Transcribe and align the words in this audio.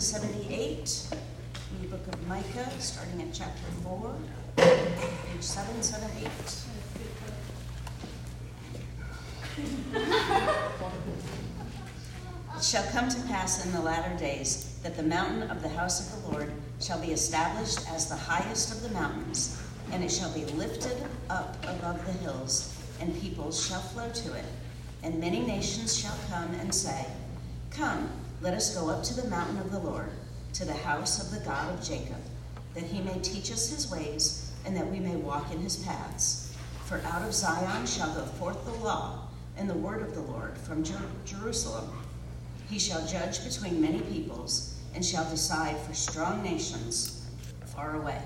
778 0.00 1.18
in 1.72 1.82
the 1.82 1.88
book 1.88 2.06
of 2.06 2.28
Micah, 2.28 2.70
starting 2.78 3.20
at 3.20 3.34
chapter 3.34 3.64
4, 3.82 4.14
page 4.56 5.42
778. 5.42 6.28
It 12.56 12.62
shall 12.62 12.84
come 12.92 13.08
to 13.08 13.20
pass 13.22 13.66
in 13.66 13.72
the 13.72 13.80
latter 13.80 14.16
days 14.16 14.78
that 14.84 14.96
the 14.96 15.02
mountain 15.02 15.50
of 15.50 15.62
the 15.62 15.68
house 15.68 16.00
of 16.00 16.22
the 16.22 16.28
Lord 16.28 16.52
shall 16.80 17.00
be 17.00 17.10
established 17.10 17.80
as 17.90 18.08
the 18.08 18.14
highest 18.14 18.70
of 18.70 18.82
the 18.82 18.90
mountains, 18.90 19.60
and 19.90 20.04
it 20.04 20.12
shall 20.12 20.32
be 20.32 20.44
lifted 20.44 20.96
up 21.28 21.56
above 21.64 22.06
the 22.06 22.12
hills, 22.12 22.72
and 23.00 23.20
peoples 23.20 23.66
shall 23.66 23.80
flow 23.80 24.08
to 24.10 24.34
it. 24.34 24.44
And 25.02 25.18
many 25.18 25.40
nations 25.40 25.98
shall 25.98 26.16
come 26.30 26.54
and 26.60 26.72
say, 26.72 27.04
Come, 27.72 28.08
let 28.40 28.54
us 28.54 28.74
go 28.74 28.88
up 28.88 29.02
to 29.02 29.14
the 29.14 29.28
mountain 29.28 29.58
of 29.58 29.72
the 29.72 29.80
Lord, 29.80 30.10
to 30.54 30.64
the 30.64 30.72
house 30.72 31.20
of 31.20 31.36
the 31.36 31.44
God 31.44 31.74
of 31.74 31.84
Jacob, 31.84 32.20
that 32.74 32.84
he 32.84 33.00
may 33.00 33.18
teach 33.18 33.50
us 33.50 33.70
his 33.70 33.90
ways, 33.90 34.52
and 34.64 34.76
that 34.76 34.90
we 34.90 35.00
may 35.00 35.16
walk 35.16 35.50
in 35.52 35.60
his 35.60 35.76
paths. 35.76 36.54
For 36.86 37.00
out 37.04 37.22
of 37.22 37.34
Zion 37.34 37.86
shall 37.86 38.14
go 38.14 38.24
forth 38.24 38.64
the 38.64 38.84
law 38.84 39.28
and 39.56 39.68
the 39.68 39.74
word 39.74 40.02
of 40.02 40.14
the 40.14 40.20
Lord 40.20 40.56
from 40.56 40.84
Jer- 40.84 41.10
Jerusalem. 41.24 41.90
He 42.70 42.78
shall 42.78 43.06
judge 43.06 43.44
between 43.44 43.80
many 43.80 44.00
peoples, 44.02 44.76
and 44.94 45.04
shall 45.04 45.28
decide 45.28 45.76
for 45.78 45.94
strong 45.94 46.42
nations 46.42 47.26
far 47.66 47.96
away. 47.96 48.22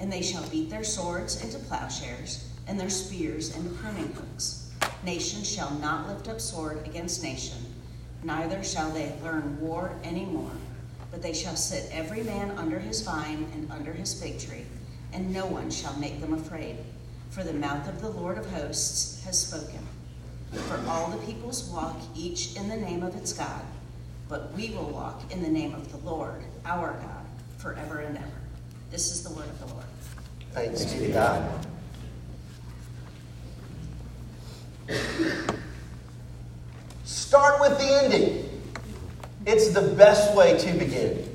And 0.00 0.12
they 0.12 0.22
shall 0.22 0.48
beat 0.48 0.70
their 0.70 0.84
swords 0.84 1.42
into 1.44 1.58
plowshares, 1.58 2.48
and 2.66 2.80
their 2.80 2.90
spears 2.90 3.54
into 3.54 3.70
pruning 3.70 4.12
hooks. 4.12 4.70
Nation 5.04 5.42
shall 5.42 5.70
not 5.78 6.08
lift 6.08 6.28
up 6.28 6.40
sword 6.40 6.86
against 6.86 7.22
nation, 7.22 7.73
neither 8.24 8.64
shall 8.64 8.90
they 8.90 9.12
learn 9.22 9.60
war 9.60 9.92
any 10.02 10.24
more. 10.24 10.50
But 11.10 11.22
they 11.22 11.32
shall 11.32 11.56
sit 11.56 11.90
every 11.92 12.22
man 12.22 12.50
under 12.52 12.78
his 12.78 13.02
vine 13.02 13.46
and 13.52 13.70
under 13.70 13.92
his 13.92 14.20
fig 14.20 14.40
tree, 14.40 14.64
and 15.12 15.32
no 15.32 15.46
one 15.46 15.70
shall 15.70 15.96
make 15.98 16.20
them 16.20 16.34
afraid. 16.34 16.76
For 17.30 17.44
the 17.44 17.52
mouth 17.52 17.88
of 17.88 18.00
the 18.00 18.10
Lord 18.10 18.38
of 18.38 18.50
hosts 18.50 19.22
has 19.24 19.38
spoken. 19.38 19.80
For 20.68 20.80
all 20.88 21.10
the 21.10 21.24
peoples 21.26 21.68
walk 21.68 21.96
each 22.16 22.56
in 22.56 22.68
the 22.68 22.76
name 22.76 23.02
of 23.02 23.16
its 23.16 23.32
God, 23.32 23.62
but 24.28 24.52
we 24.54 24.70
will 24.70 24.88
walk 24.88 25.32
in 25.32 25.42
the 25.42 25.48
name 25.48 25.74
of 25.74 25.90
the 25.90 26.08
Lord, 26.08 26.42
our 26.64 26.92
God, 26.92 27.26
forever 27.58 28.00
and 28.00 28.16
ever. 28.16 28.28
This 28.90 29.12
is 29.12 29.22
the 29.22 29.34
word 29.34 29.48
of 29.48 29.58
the 29.60 29.66
Lord. 29.66 29.84
Thanks 30.52 30.84
be 30.84 31.06
to 31.06 31.12
God. 31.12 31.66
Start 37.34 37.60
with 37.60 37.76
the 37.80 38.00
ending. 38.04 38.48
It's 39.44 39.70
the 39.70 39.82
best 39.82 40.36
way 40.36 40.56
to 40.56 40.72
begin. 40.78 41.28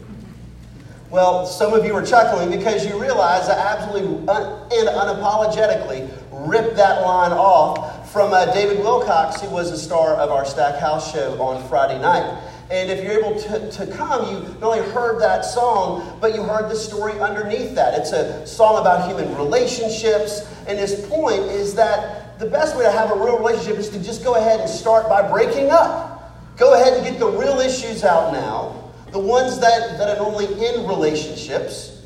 Well, 1.09 1.45
some 1.45 1.73
of 1.73 1.83
you 1.83 1.93
are 1.93 2.05
chuckling 2.05 2.57
because 2.57 2.87
you 2.87 2.97
realize 2.97 3.49
I 3.49 3.59
absolutely 3.59 4.25
un- 4.29 4.69
and 4.71 4.87
unapologetically 4.87 6.09
ripped 6.31 6.77
that 6.77 7.01
line 7.01 7.33
off 7.33 8.13
from 8.13 8.31
uh, 8.31 8.45
David 8.53 8.79
Wilcox, 8.79 9.41
who 9.41 9.49
was 9.49 9.71
a 9.71 9.77
star 9.77 10.15
of 10.15 10.31
our 10.31 10.45
Stackhouse 10.45 11.11
show 11.11 11.33
on 11.41 11.67
Friday 11.67 11.99
night. 11.99 12.43
And 12.71 12.89
if 12.89 13.03
you're 13.03 13.19
able 13.19 13.37
to, 13.37 13.69
to 13.69 13.87
come, 13.87 14.33
you 14.33 14.39
not 14.61 14.77
only 14.77 14.89
heard 14.91 15.19
that 15.19 15.43
song, 15.43 16.17
but 16.21 16.33
you 16.33 16.43
heard 16.43 16.71
the 16.71 16.77
story 16.77 17.19
underneath 17.19 17.75
that. 17.75 17.99
It's 17.99 18.13
a 18.13 18.47
song 18.47 18.79
about 18.79 19.05
human 19.09 19.35
relationships. 19.35 20.47
And 20.65 20.79
his 20.79 21.05
point 21.07 21.41
is 21.41 21.75
that 21.75 22.18
the 22.39 22.45
best 22.45 22.77
way 22.77 22.83
to 22.83 22.91
have 22.91 23.11
a 23.11 23.15
real 23.15 23.37
relationship 23.37 23.77
is 23.77 23.89
to 23.89 24.01
just 24.01 24.23
go 24.23 24.35
ahead 24.35 24.61
and 24.61 24.69
start 24.69 25.09
by 25.09 25.29
breaking 25.29 25.69
up. 25.69 26.33
Go 26.55 26.73
ahead 26.73 26.93
and 26.93 27.05
get 27.05 27.19
the 27.19 27.27
real 27.27 27.59
issues 27.59 28.03
out 28.03 28.31
now, 28.31 28.91
the 29.11 29.19
ones 29.19 29.59
that, 29.59 29.97
that 29.97 30.17
are 30.17 30.23
normally 30.23 30.45
in 30.45 30.87
relationships, 30.87 32.05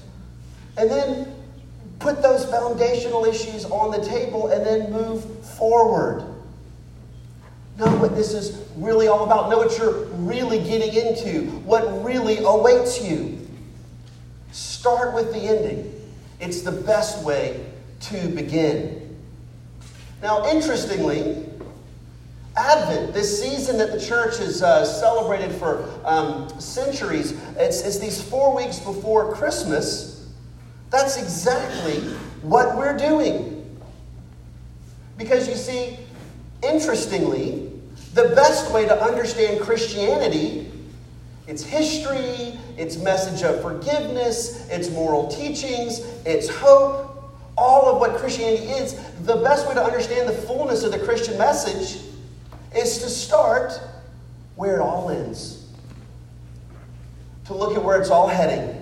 and 0.78 0.90
then 0.90 1.36
put 2.00 2.22
those 2.22 2.46
foundational 2.46 3.26
issues 3.26 3.66
on 3.66 3.92
the 3.92 4.04
table 4.08 4.48
and 4.48 4.66
then 4.66 4.92
move 4.92 5.24
forward. 5.58 6.26
Know 7.78 7.96
what 7.98 8.16
this 8.16 8.34
is 8.34 8.68
really 8.76 9.08
all 9.08 9.24
about. 9.24 9.50
Know 9.50 9.58
what 9.58 9.78
you're 9.78 10.06
really 10.06 10.60
getting 10.60 10.94
into, 10.94 11.50
what 11.62 12.04
really 12.04 12.38
awaits 12.44 13.04
you. 13.04 13.40
Start 14.52 15.14
with 15.14 15.32
the 15.32 15.40
ending. 15.40 15.92
It's 16.40 16.62
the 16.62 16.72
best 16.72 17.24
way 17.24 17.66
to 18.02 18.28
begin. 18.30 19.03
Now, 20.24 20.50
interestingly, 20.50 21.50
Advent, 22.56 23.14
this 23.14 23.44
season 23.44 23.78
that 23.80 23.92
the 23.92 24.00
church 24.00 24.38
has 24.38 24.64
uh, 24.64 24.86
celebrated 24.86 25.52
for 25.52 25.90
um, 26.06 26.48
centuries, 26.62 27.34
it's, 27.58 27.82
it's 27.82 28.00
these 28.00 28.22
four 28.22 28.56
weeks 28.56 28.80
before 28.80 29.34
Christmas. 29.34 30.32
That's 30.92 31.18
exactly 31.18 32.00
what 32.42 32.78
we're 32.78 32.96
doing. 32.96 33.78
Because 35.18 35.50
you 35.50 35.56
see, 35.56 36.00
interestingly, 36.62 37.70
the 38.14 38.30
best 38.30 38.72
way 38.72 38.86
to 38.86 39.04
understand 39.04 39.60
Christianity, 39.60 40.72
its 41.48 41.64
history, 41.64 42.58
its 42.78 42.96
message 42.96 43.44
of 43.44 43.62
forgiveness, 43.62 44.70
its 44.70 44.90
moral 44.90 45.28
teachings, 45.28 46.00
its 46.26 46.48
hope, 46.48 47.13
all 47.64 47.88
of 47.88 48.02
what 48.02 48.20
Christianity 48.20 48.66
is, 48.66 48.94
the 49.22 49.38
best 49.38 49.66
way 49.68 49.74
to 49.74 49.82
understand 49.82 50.28
the 50.28 50.34
fullness 50.34 50.84
of 50.84 50.92
the 50.92 51.00
Christian 51.00 51.38
message 51.38 52.04
is 52.76 52.98
to 53.00 53.10
start 53.10 53.80
where 54.58 54.76
it 54.76 54.82
all 54.82 55.10
ends. 55.10 55.66
To 57.46 57.54
look 57.54 57.78
at 57.78 57.84
where 57.84 58.00
it's 58.02 58.10
all 58.10 58.28
heading. 58.28 58.80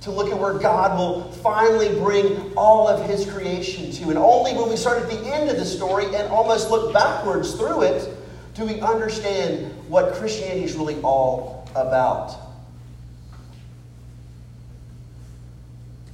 To 0.00 0.10
look 0.10 0.32
at 0.32 0.38
where 0.38 0.54
God 0.54 0.98
will 0.98 1.30
finally 1.30 1.88
bring 2.00 2.52
all 2.56 2.88
of 2.88 3.08
His 3.08 3.30
creation 3.30 3.92
to. 3.92 4.08
And 4.08 4.18
only 4.18 4.54
when 4.54 4.68
we 4.68 4.76
start 4.76 5.00
at 5.00 5.08
the 5.08 5.32
end 5.32 5.48
of 5.48 5.56
the 5.56 5.64
story 5.64 6.06
and 6.06 6.28
almost 6.28 6.70
look 6.70 6.92
backwards 6.92 7.54
through 7.54 7.82
it 7.82 8.16
do 8.54 8.64
we 8.64 8.80
understand 8.80 9.72
what 9.88 10.14
Christianity 10.14 10.64
is 10.64 10.74
really 10.74 11.00
all 11.02 11.68
about. 11.76 12.47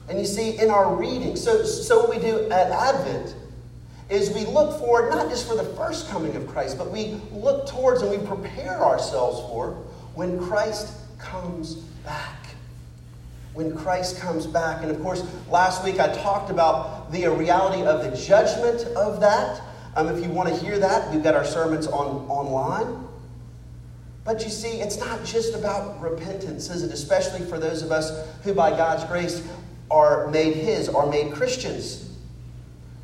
And 0.09 0.19
you 0.19 0.25
see, 0.25 0.59
in 0.59 0.70
our 0.70 0.94
reading, 0.94 1.37
so, 1.37 1.65
so 1.65 2.00
what 2.00 2.10
we 2.10 2.19
do 2.19 2.50
at 2.50 2.70
Advent 2.70 3.34
is 4.10 4.31
we 4.31 4.44
look 4.44 4.78
forward 4.78 5.10
not 5.10 5.31
just 5.31 5.48
for 5.48 5.56
the 5.56 5.65
first 5.65 6.10
coming 6.10 6.37
of 6.37 6.47
Christ, 6.47 6.76
but 6.76 6.91
we 6.91 7.20
look 7.32 7.66
towards 7.66 8.03
and 8.03 8.10
we 8.10 8.26
prepare 8.26 8.82
ourselves 8.84 9.41
for 9.48 9.70
when 10.15 10.38
Christ 10.38 10.92
comes 11.19 11.76
back. 12.04 12.47
When 13.54 13.75
Christ 13.75 14.19
comes 14.19 14.47
back. 14.47 14.82
And 14.82 14.91
of 14.91 15.00
course, 15.00 15.25
last 15.48 15.84
week 15.84 16.00
I 16.00 16.12
talked 16.15 16.50
about 16.50 17.10
the 17.12 17.26
reality 17.28 17.82
of 17.82 18.03
the 18.03 18.15
judgment 18.16 18.82
of 18.97 19.21
that. 19.21 19.62
Um, 19.97 20.09
if 20.09 20.22
you 20.22 20.31
want 20.31 20.48
to 20.48 20.56
hear 20.56 20.78
that, 20.78 21.10
we've 21.12 21.22
got 21.22 21.34
our 21.34 21.44
sermons 21.44 21.86
on 21.86 22.28
online. 22.28 23.04
But 24.25 24.42
you 24.42 24.50
see, 24.50 24.81
it's 24.81 24.98
not 24.98 25.22
just 25.25 25.54
about 25.54 26.00
repentance, 26.00 26.71
is 26.71 26.82
it? 26.82 26.91
Especially 26.91 27.44
for 27.47 27.59
those 27.59 27.82
of 27.82 27.92
us 27.92 28.26
who, 28.42 28.54
by 28.54 28.71
God's 28.71 29.04
grace, 29.04 29.47
are 29.94 30.27
made 30.28 30.56
His, 30.56 30.88
are 30.88 31.06
made 31.06 31.32
Christians. 31.32 32.10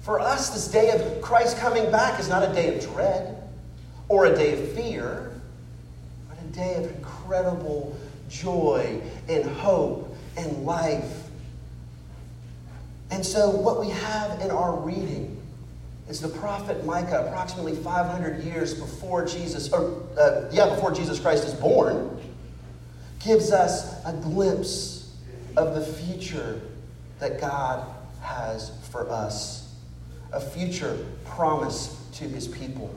For 0.01 0.19
us, 0.19 0.51
this 0.51 0.67
day 0.67 0.91
of 0.91 1.23
Christ 1.23 1.57
coming 1.59 1.91
back 1.91 2.19
is 2.19 2.29
not 2.29 2.43
a 2.43 2.53
day 2.53 2.75
of 2.75 2.83
dread 2.93 3.49
or 4.09 4.27
a 4.27 4.35
day 4.35 4.61
of 4.61 4.73
fear, 4.73 5.31
but 6.29 6.39
a 6.39 6.49
day 6.49 6.75
of 6.75 6.91
incredible 6.97 7.97
joy 8.29 9.01
and 9.29 9.45
hope 9.45 10.17
and 10.37 10.65
life. 10.65 11.29
And 13.13 13.25
so, 13.25 13.51
what 13.51 13.79
we 13.81 13.91
have 13.91 14.41
in 14.41 14.51
our 14.51 14.75
reading 14.75 15.41
is 16.09 16.21
the 16.21 16.29
prophet 16.29 16.85
Micah, 16.85 17.27
approximately 17.29 17.77
500 17.77 18.43
years 18.43 18.75
before 18.75 19.25
Jesus, 19.25 19.73
or 19.73 20.03
uh, 20.19 20.49
yeah, 20.51 20.75
before 20.75 20.91
Jesus 20.91 21.21
Christ 21.21 21.45
is 21.45 21.55
born, 21.55 22.19
gives 23.25 23.53
us 23.53 24.05
a 24.05 24.13
glimpse 24.13 25.15
of 25.57 25.75
the 25.75 25.81
future 25.83 26.61
that 27.21 27.41
God 27.41 27.87
has 28.23 28.73
for 28.91 29.09
us 29.09 29.75
a 30.33 30.41
future 30.41 31.07
promise 31.25 31.97
to 32.15 32.25
his 32.25 32.49
people. 32.49 32.93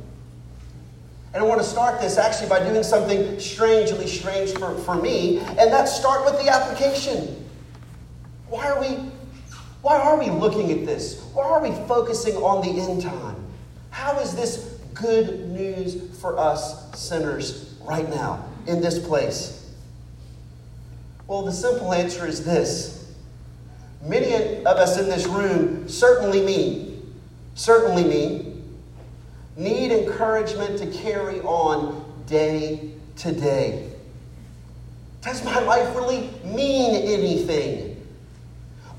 And 1.34 1.44
I 1.44 1.46
want 1.46 1.62
to 1.62 1.68
start 1.68 2.00
this 2.00 2.18
actually 2.18 2.50
by 2.50 2.64
doing 2.64 2.84
something 2.84 3.40
strangely 3.40 4.08
strange 4.08 4.52
for, 4.54 4.76
for 4.80 4.96
me, 4.96 5.40
and 5.40 5.72
that's 5.72 5.96
start 5.96 6.26
with 6.26 6.44
the 6.44 6.50
application. 6.50 7.44
Why 8.50 8.68
are 8.70 8.80
we 8.80 9.12
why 9.82 10.00
are 10.00 10.18
we 10.18 10.30
looking 10.30 10.72
at 10.72 10.86
this? 10.86 11.22
Why 11.34 11.44
are 11.44 11.62
we 11.62 11.72
focusing 11.88 12.36
on 12.38 12.62
the 12.66 12.82
end 12.82 13.02
time? 13.02 13.36
How 13.90 14.18
is 14.20 14.34
this 14.34 14.80
good 14.94 15.50
news 15.50 16.18
for 16.22 16.40
us 16.40 16.98
sinners 16.98 17.76
right 17.82 18.08
now 18.10 18.46
in 18.66 18.80
this 18.80 18.98
place? 18.98 19.74
Well, 21.28 21.42
the 21.42 21.52
simple 21.52 21.94
answer 21.94 22.26
is 22.26 22.46
this. 22.46 23.03
Many 24.06 24.34
of 24.66 24.78
us 24.78 25.00
in 25.00 25.06
this 25.06 25.26
room, 25.26 25.88
certainly 25.88 26.42
me, 26.42 27.00
certainly 27.56 28.04
me, 28.04 28.54
need 29.56 29.92
encouragement 29.92 30.78
to 30.80 30.88
carry 30.88 31.40
on 31.42 32.04
day 32.26 32.92
to 33.18 33.32
day. 33.32 33.90
Does 35.22 35.44
my 35.46 35.60
life 35.60 35.96
really 35.96 36.30
mean 36.44 36.96
anything? 36.96 38.06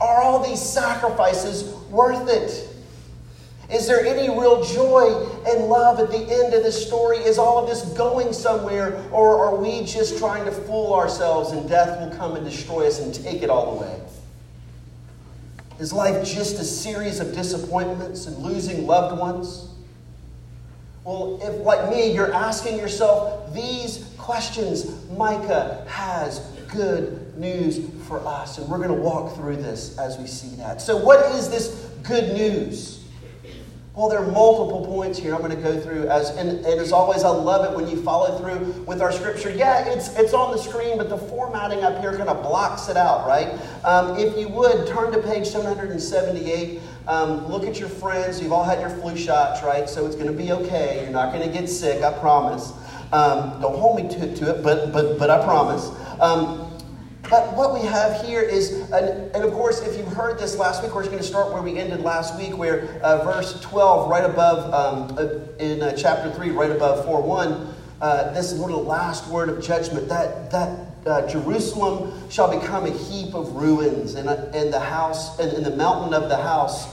Are 0.00 0.22
all 0.22 0.42
these 0.42 0.60
sacrifices 0.60 1.64
worth 1.90 2.28
it? 2.28 2.70
Is 3.70 3.86
there 3.86 4.04
any 4.04 4.28
real 4.28 4.64
joy 4.64 5.26
and 5.46 5.66
love 5.66 5.98
at 5.98 6.10
the 6.10 6.18
end 6.18 6.54
of 6.54 6.62
this 6.62 6.86
story? 6.86 7.18
Is 7.18 7.38
all 7.38 7.58
of 7.58 7.68
this 7.68 7.82
going 7.96 8.32
somewhere, 8.32 9.02
or 9.10 9.44
are 9.44 9.56
we 9.56 9.84
just 9.84 10.18
trying 10.18 10.44
to 10.46 10.52
fool 10.52 10.94
ourselves 10.94 11.52
and 11.52 11.68
death 11.68 12.00
will 12.00 12.16
come 12.16 12.36
and 12.36 12.44
destroy 12.44 12.86
us 12.86 13.00
and 13.00 13.14
take 13.14 13.42
it 13.42 13.50
all 13.50 13.78
away? 13.78 14.00
Is 15.78 15.92
life 15.92 16.24
just 16.24 16.58
a 16.60 16.64
series 16.64 17.18
of 17.20 17.34
disappointments 17.34 18.26
and 18.26 18.36
losing 18.38 18.86
loved 18.86 19.18
ones? 19.18 19.68
Well, 21.04 21.40
if, 21.42 21.60
like 21.64 21.90
me, 21.90 22.12
you're 22.14 22.32
asking 22.32 22.78
yourself 22.78 23.52
these 23.52 24.10
questions, 24.16 24.86
Micah 25.10 25.84
has 25.88 26.38
good 26.68 27.36
news 27.36 27.90
for 28.06 28.26
us. 28.26 28.58
And 28.58 28.68
we're 28.68 28.78
going 28.78 28.88
to 28.88 28.94
walk 28.94 29.34
through 29.36 29.56
this 29.56 29.98
as 29.98 30.16
we 30.16 30.26
see 30.26 30.56
that. 30.56 30.80
So, 30.80 30.96
what 30.96 31.34
is 31.34 31.50
this 31.50 31.68
good 32.02 32.34
news? 32.34 33.03
Well, 33.94 34.08
there 34.08 34.18
are 34.18 34.26
multiple 34.26 34.84
points 34.84 35.20
here 35.20 35.36
I'm 35.36 35.40
going 35.40 35.54
to 35.54 35.62
go 35.62 35.78
through. 35.78 36.08
As 36.08 36.30
and, 36.30 36.50
and, 36.50 36.80
as 36.80 36.90
always, 36.90 37.22
I 37.22 37.28
love 37.28 37.70
it 37.70 37.76
when 37.76 37.88
you 37.88 38.02
follow 38.02 38.36
through 38.38 38.82
with 38.82 39.00
our 39.00 39.12
scripture. 39.12 39.50
Yeah, 39.50 39.88
it's 39.88 40.18
it's 40.18 40.34
on 40.34 40.50
the 40.50 40.58
screen, 40.58 40.98
but 40.98 41.08
the 41.08 41.16
formatting 41.16 41.84
up 41.84 42.00
here 42.00 42.16
kind 42.16 42.28
of 42.28 42.42
blocks 42.42 42.88
it 42.88 42.96
out, 42.96 43.24
right? 43.24 43.56
Um, 43.84 44.18
if 44.18 44.36
you 44.36 44.48
would 44.48 44.88
turn 44.88 45.12
to 45.12 45.22
page 45.22 45.46
778. 45.46 46.80
Um, 47.06 47.46
look 47.48 47.64
at 47.64 47.78
your 47.78 47.88
friends. 47.88 48.40
You've 48.42 48.52
all 48.52 48.64
had 48.64 48.80
your 48.80 48.90
flu 48.90 49.16
shots, 49.16 49.62
right? 49.62 49.88
So 49.88 50.06
it's 50.06 50.16
going 50.16 50.26
to 50.26 50.32
be 50.32 50.50
okay. 50.50 51.02
You're 51.02 51.12
not 51.12 51.32
going 51.32 51.46
to 51.46 51.52
get 51.56 51.68
sick. 51.68 52.02
I 52.02 52.18
promise. 52.18 52.72
Um, 53.12 53.60
don't 53.60 53.78
hold 53.78 54.02
me 54.02 54.08
to, 54.08 54.34
to 54.36 54.56
it, 54.56 54.62
but 54.64 54.92
but 54.92 55.20
but 55.20 55.30
I 55.30 55.44
promise. 55.44 55.90
But 57.30 57.56
what 57.56 57.72
we 57.72 57.80
have 57.80 58.24
here 58.24 58.42
is, 58.42 58.72
and, 58.90 59.34
and, 59.34 59.44
of 59.44 59.52
course, 59.52 59.80
if 59.80 59.96
you 59.96 60.04
heard 60.04 60.38
this 60.38 60.58
last 60.58 60.82
week, 60.82 60.94
we're 60.94 61.04
going 61.04 61.18
to 61.18 61.24
start 61.24 61.52
where 61.52 61.62
we 61.62 61.78
ended 61.78 62.00
last 62.00 62.36
week, 62.38 62.56
where 62.56 63.00
uh, 63.02 63.24
verse 63.24 63.58
12, 63.62 64.10
right 64.10 64.24
above, 64.24 64.72
um, 64.74 65.16
uh, 65.18 65.62
in 65.62 65.82
uh, 65.82 65.92
chapter 65.96 66.30
3, 66.30 66.50
right 66.50 66.70
above 66.70 67.04
4 67.06 67.22
1, 67.22 67.74
uh, 68.02 68.32
this 68.32 68.52
is 68.52 68.60
one 68.60 68.70
of 68.70 68.76
the 68.76 68.82
last 68.82 69.26
word 69.28 69.48
of 69.48 69.62
judgment 69.62 70.06
that, 70.08 70.50
that 70.50 70.78
uh, 71.06 71.26
Jerusalem 71.26 72.12
shall 72.28 72.60
become 72.60 72.84
a 72.84 72.90
heap 72.90 73.34
of 73.34 73.54
ruins, 73.54 74.16
and, 74.16 74.28
uh, 74.28 74.50
and 74.52 74.70
the 74.70 74.80
house, 74.80 75.38
and, 75.38 75.50
and 75.52 75.64
the 75.64 75.74
mountain 75.76 76.12
of 76.12 76.28
the 76.28 76.36
house, 76.36 76.88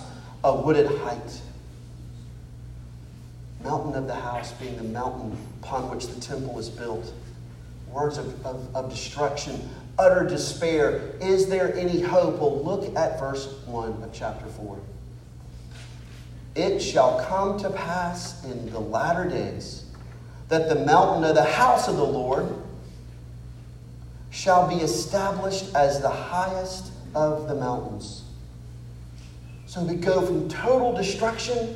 a 0.45 0.55
wooded 0.55 0.87
height. 0.99 1.41
Mountain 3.63 3.95
of 3.95 4.07
the 4.07 4.15
house 4.15 4.53
being 4.53 4.77
the 4.77 4.83
mountain 4.83 5.37
upon 5.61 5.89
which 5.93 6.07
the 6.07 6.19
temple 6.21 6.57
is 6.57 6.69
built 6.69 7.13
words 7.91 8.17
of, 8.17 8.45
of, 8.45 8.75
of, 8.75 8.89
destruction 8.89 9.69
utter 9.97 10.25
despair. 10.25 11.15
Is 11.19 11.47
there 11.47 11.75
any 11.75 12.01
hope? 12.01 12.39
Well, 12.39 12.63
look 12.63 12.95
at 12.95 13.19
verse 13.19 13.47
1 13.65 14.03
of 14.03 14.09
chapter 14.13 14.45
4. 14.45 14.79
It 16.55 16.79
shall 16.79 17.23
come 17.25 17.57
to 17.59 17.69
pass 17.69 18.43
in 18.43 18.69
the 18.71 18.79
latter 18.79 19.29
days 19.29 19.85
that 20.49 20.67
the 20.67 20.83
mountain 20.85 21.23
of 21.23 21.35
the 21.35 21.45
house 21.45 21.87
of 21.87 21.95
the 21.95 22.03
Lord 22.03 22.53
shall 24.31 24.67
be 24.67 24.75
established 24.75 25.73
as 25.75 26.01
the 26.01 26.09
highest 26.09 26.91
of 27.15 27.47
the 27.47 27.55
mountains. 27.55 28.23
So 29.65 29.81
we 29.83 29.95
go 29.95 30.25
from 30.25 30.49
total 30.49 30.93
destruction 30.93 31.75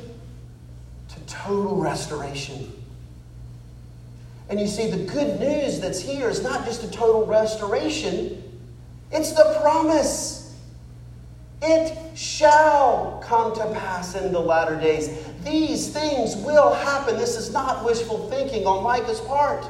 to 1.08 1.20
total 1.20 1.76
restoration. 1.76 2.70
And 4.48 4.60
you 4.60 4.66
see, 4.66 4.90
the 4.90 5.04
good 5.04 5.40
news 5.40 5.80
that's 5.80 6.00
here 6.00 6.28
is 6.28 6.42
not 6.42 6.64
just 6.64 6.84
a 6.84 6.90
total 6.90 7.26
restoration, 7.26 8.42
it's 9.10 9.32
the 9.32 9.58
promise. 9.60 10.54
It 11.62 11.96
shall 12.16 13.22
come 13.24 13.54
to 13.54 13.72
pass 13.72 14.14
in 14.14 14.30
the 14.30 14.38
latter 14.38 14.78
days. 14.78 15.26
These 15.42 15.90
things 15.90 16.36
will 16.36 16.72
happen. 16.74 17.16
This 17.16 17.36
is 17.36 17.52
not 17.52 17.84
wishful 17.84 18.28
thinking 18.28 18.66
on 18.66 18.84
Micah's 18.84 19.20
part. 19.20 19.66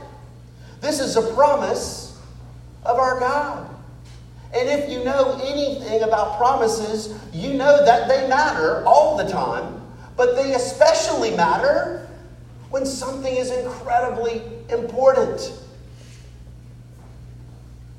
This 0.81 1.01
is 1.01 1.17
a 1.17 1.35
promise 1.35 2.21
of 2.85 2.99
our 2.99 3.21
God. 3.21 3.69
And 4.53 4.69
if 4.69 4.91
you 4.91 5.05
know 5.05 5.41
anything 5.45 6.03
about 6.03 6.39
promises, 6.39 7.15
you 7.33 7.55
know 7.55 7.85
that 7.85 8.09
they 8.09 8.29
matter 8.29 8.85
all 8.85 9.17
the 9.17 9.29
time, 9.29 9.81
but 10.17 10.35
they 10.35 10.55
especially 10.55 11.37
matter 11.37 12.06
when 12.71 12.85
something 12.85 13.35
is 13.35 13.51
incredibly 13.51 14.43
important. 14.71 15.53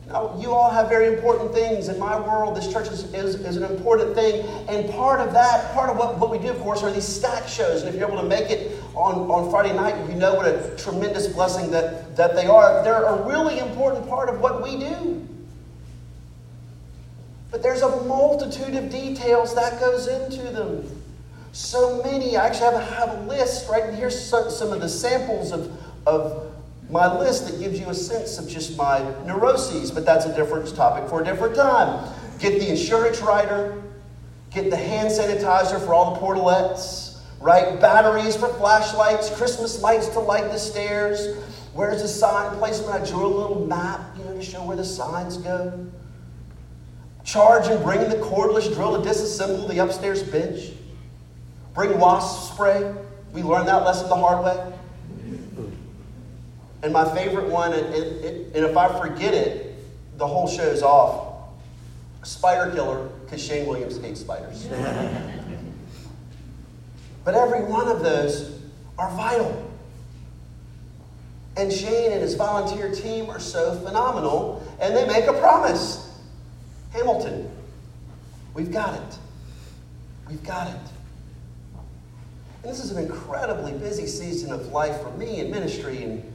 Now, 0.07 0.37
you 0.39 0.53
all 0.53 0.69
have 0.69 0.87
very 0.87 1.13
important 1.13 1.53
things. 1.53 1.89
In 1.89 1.99
my 1.99 2.17
world, 2.17 2.55
this 2.55 2.71
church 2.71 2.87
is, 2.87 3.13
is, 3.13 3.35
is, 3.35 3.57
an 3.57 3.63
important 3.63 4.15
thing. 4.15 4.45
And 4.69 4.89
part 4.91 5.19
of 5.19 5.33
that, 5.33 5.73
part 5.73 5.89
of 5.89 5.97
what, 5.97 6.17
what 6.17 6.29
we 6.31 6.37
do, 6.37 6.49
of 6.49 6.59
course, 6.61 6.81
are 6.81 6.91
these 6.91 7.07
stack 7.07 7.45
shows. 7.47 7.81
And 7.81 7.89
if 7.89 7.99
you're 7.99 8.07
able 8.07 8.21
to 8.21 8.27
make 8.27 8.49
it 8.49 8.81
on, 8.95 9.29
on 9.29 9.51
Friday 9.51 9.73
night, 9.73 9.95
you 10.09 10.15
know 10.15 10.35
what 10.35 10.45
a 10.45 10.75
tremendous 10.77 11.27
blessing 11.27 11.71
that, 11.71 12.15
that 12.15 12.35
they 12.35 12.47
are. 12.47 12.83
They're 12.85 13.03
a 13.03 13.27
really 13.27 13.59
important 13.59 14.07
part 14.07 14.29
of 14.29 14.39
what 14.39 14.63
we 14.63 14.77
do. 14.79 15.27
But 17.51 17.61
there's 17.61 17.81
a 17.81 18.03
multitude 18.03 18.75
of 18.75 18.89
details 18.89 19.55
that 19.55 19.79
goes 19.79 20.07
into 20.07 20.43
them. 20.51 20.89
So 21.57 22.03
many. 22.03 22.37
I 22.37 22.45
actually 22.45 22.85
have 22.85 23.17
a, 23.17 23.21
list 23.23 23.67
right 23.67 23.91
here's 23.95 24.17
some, 24.23 24.51
some 24.51 24.71
of 24.71 24.79
the 24.79 24.87
samples 24.87 25.51
of, 25.51 25.75
of 26.05 26.53
my 26.87 27.17
list 27.17 27.47
that 27.47 27.59
gives 27.59 27.79
you 27.79 27.89
a 27.89 27.95
sense 27.95 28.37
of 28.37 28.47
just 28.47 28.77
my 28.77 28.99
neuroses, 29.25 29.89
but 29.89 30.05
that's 30.05 30.25
a 30.25 30.35
different 30.35 30.73
topic 30.75 31.09
for 31.09 31.23
a 31.23 31.25
different 31.25 31.55
time. 31.55 32.13
Get 32.37 32.59
the 32.59 32.69
insurance 32.69 33.21
writer, 33.21 33.81
get 34.51 34.69
the 34.69 34.77
hand 34.77 35.09
sanitizer 35.09 35.83
for 35.83 35.95
all 35.95 36.13
the 36.13 36.21
portalettes, 36.21 37.17
right? 37.41 37.81
Batteries 37.81 38.35
for 38.35 38.49
flashlights, 38.49 39.35
Christmas 39.35 39.81
lights 39.81 40.09
to 40.09 40.19
light 40.19 40.51
the 40.51 40.59
stairs. 40.59 41.43
Where's 41.73 42.03
the 42.03 42.07
sign 42.07 42.55
placement? 42.59 43.01
I 43.01 43.03
drew 43.03 43.25
a 43.25 43.33
little 43.35 43.65
map, 43.65 44.15
you 44.15 44.25
know, 44.25 44.35
to 44.35 44.43
show 44.43 44.63
where 44.63 44.77
the 44.77 44.85
signs 44.85 45.37
go. 45.37 45.87
Charge 47.23 47.65
and 47.67 47.83
bring 47.83 48.07
the 48.09 48.17
cordless 48.17 48.71
drill 48.71 49.01
to 49.01 49.09
disassemble 49.09 49.67
the 49.67 49.79
upstairs 49.79 50.21
bench. 50.21 50.73
Bring 51.77 51.97
wasp 51.99 52.53
spray. 52.53 52.91
We 53.33 53.43
learned 53.43 53.67
that 53.67 53.85
lesson 53.85 54.09
the 54.09 54.15
hard 54.15 54.43
way. 54.43 54.73
And 56.81 56.91
my 56.91 57.07
favorite 57.13 57.49
one, 57.49 57.71
and, 57.71 57.93
and, 57.93 58.55
and 58.55 58.65
if 58.65 58.75
I 58.75 58.99
forget 58.99 59.35
it, 59.35 59.75
the 60.17 60.25
whole 60.25 60.47
show's 60.47 60.81
off. 60.81 61.35
Spider 62.23 62.73
killer, 62.73 63.09
because 63.23 63.45
Shane 63.45 63.67
Williams 63.67 63.99
hates 63.99 64.21
spiders. 64.21 64.65
but 67.23 67.35
every 67.35 67.63
one 67.63 67.87
of 67.87 68.01
those 68.01 68.59
are 68.97 69.11
vital. 69.11 69.71
And 71.57 71.71
Shane 71.71 72.11
and 72.11 72.23
his 72.23 72.33
volunteer 72.33 72.91
team 72.91 73.29
are 73.29 73.39
so 73.39 73.79
phenomenal, 73.81 74.67
and 74.81 74.97
they 74.97 75.05
make 75.05 75.27
a 75.27 75.33
promise. 75.33 76.11
Hamilton, 76.91 77.51
we've 78.55 78.71
got 78.71 78.95
it. 78.95 79.17
We've 80.27 80.43
got 80.43 80.69
it. 80.69 80.96
This 82.67 82.83
is 82.83 82.91
an 82.91 83.01
incredibly 83.01 83.71
busy 83.71 84.05
season 84.05 84.51
of 84.51 84.73
life 84.73 85.01
for 85.01 85.09
me 85.11 85.39
in 85.39 85.49
ministry 85.49 86.03
and 86.03 86.33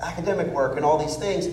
academic 0.00 0.46
work 0.46 0.76
and 0.76 0.84
all 0.84 0.96
these 0.96 1.16
things. 1.16 1.48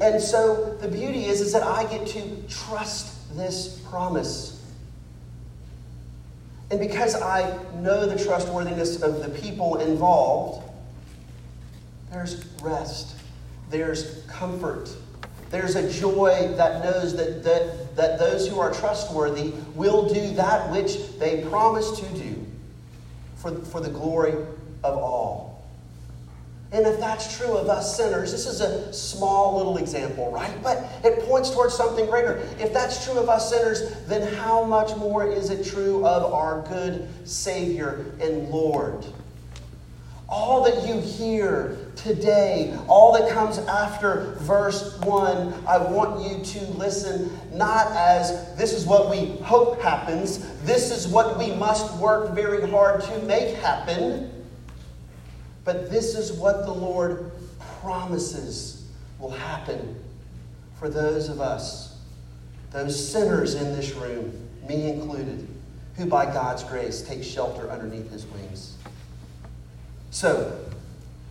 And 0.00 0.20
so 0.20 0.76
the 0.80 0.88
beauty 0.88 1.26
is, 1.26 1.40
is 1.40 1.52
that 1.52 1.62
I 1.62 1.84
get 1.84 2.04
to 2.08 2.42
trust 2.48 3.36
this 3.36 3.80
promise. 3.88 4.60
And 6.72 6.80
because 6.80 7.14
I 7.14 7.56
know 7.74 8.04
the 8.04 8.20
trustworthiness 8.22 9.00
of 9.00 9.22
the 9.22 9.28
people 9.28 9.76
involved, 9.76 10.68
there's 12.10 12.44
rest, 12.62 13.14
there's 13.70 14.24
comfort, 14.26 14.90
there's 15.50 15.76
a 15.76 15.88
joy 15.88 16.52
that 16.56 16.82
knows 16.82 17.16
that, 17.16 17.44
that, 17.44 17.94
that 17.94 18.18
those 18.18 18.48
who 18.48 18.58
are 18.58 18.72
trustworthy 18.72 19.52
will 19.76 20.12
do 20.12 20.34
that 20.34 20.68
which 20.72 21.16
they 21.20 21.44
promise 21.44 22.00
to 22.00 22.06
do 22.18 22.41
for, 23.42 23.52
for 23.56 23.80
the 23.80 23.90
glory 23.90 24.32
of 24.84 24.96
all. 24.96 25.52
And 26.72 26.86
if 26.86 26.98
that's 26.98 27.36
true 27.36 27.54
of 27.54 27.68
us 27.68 27.98
sinners, 27.98 28.32
this 28.32 28.46
is 28.46 28.62
a 28.62 28.90
small 28.94 29.58
little 29.58 29.76
example, 29.76 30.32
right? 30.32 30.50
But 30.62 30.82
it 31.04 31.18
points 31.26 31.50
towards 31.50 31.74
something 31.74 32.06
greater. 32.06 32.38
If 32.58 32.72
that's 32.72 33.04
true 33.04 33.18
of 33.18 33.28
us 33.28 33.50
sinners, 33.50 33.94
then 34.06 34.34
how 34.36 34.64
much 34.64 34.96
more 34.96 35.30
is 35.30 35.50
it 35.50 35.66
true 35.66 36.06
of 36.06 36.32
our 36.32 36.62
good 36.68 37.08
Savior 37.28 38.06
and 38.20 38.48
Lord? 38.48 39.04
All 40.32 40.64
that 40.64 40.88
you 40.88 40.98
hear 40.98 41.76
today, 41.94 42.74
all 42.88 43.12
that 43.12 43.30
comes 43.30 43.58
after 43.58 44.34
verse 44.38 44.98
1, 45.00 45.52
I 45.66 45.76
want 45.76 46.26
you 46.26 46.42
to 46.42 46.66
listen 46.72 47.30
not 47.52 47.88
as 47.88 48.56
this 48.56 48.72
is 48.72 48.86
what 48.86 49.10
we 49.10 49.36
hope 49.42 49.82
happens, 49.82 50.38
this 50.62 50.90
is 50.90 51.06
what 51.06 51.38
we 51.38 51.54
must 51.56 51.94
work 51.98 52.34
very 52.34 52.66
hard 52.70 53.02
to 53.02 53.18
make 53.24 53.56
happen, 53.56 54.32
but 55.66 55.90
this 55.90 56.14
is 56.14 56.32
what 56.32 56.64
the 56.64 56.72
Lord 56.72 57.30
promises 57.82 58.88
will 59.18 59.32
happen 59.32 60.02
for 60.78 60.88
those 60.88 61.28
of 61.28 61.42
us, 61.42 61.98
those 62.70 63.12
sinners 63.12 63.54
in 63.54 63.76
this 63.76 63.92
room, 63.92 64.32
me 64.66 64.92
included, 64.92 65.46
who 65.98 66.06
by 66.06 66.24
God's 66.24 66.64
grace 66.64 67.02
take 67.02 67.22
shelter 67.22 67.70
underneath 67.70 68.10
his 68.10 68.24
wings. 68.28 68.78
So, 70.12 70.56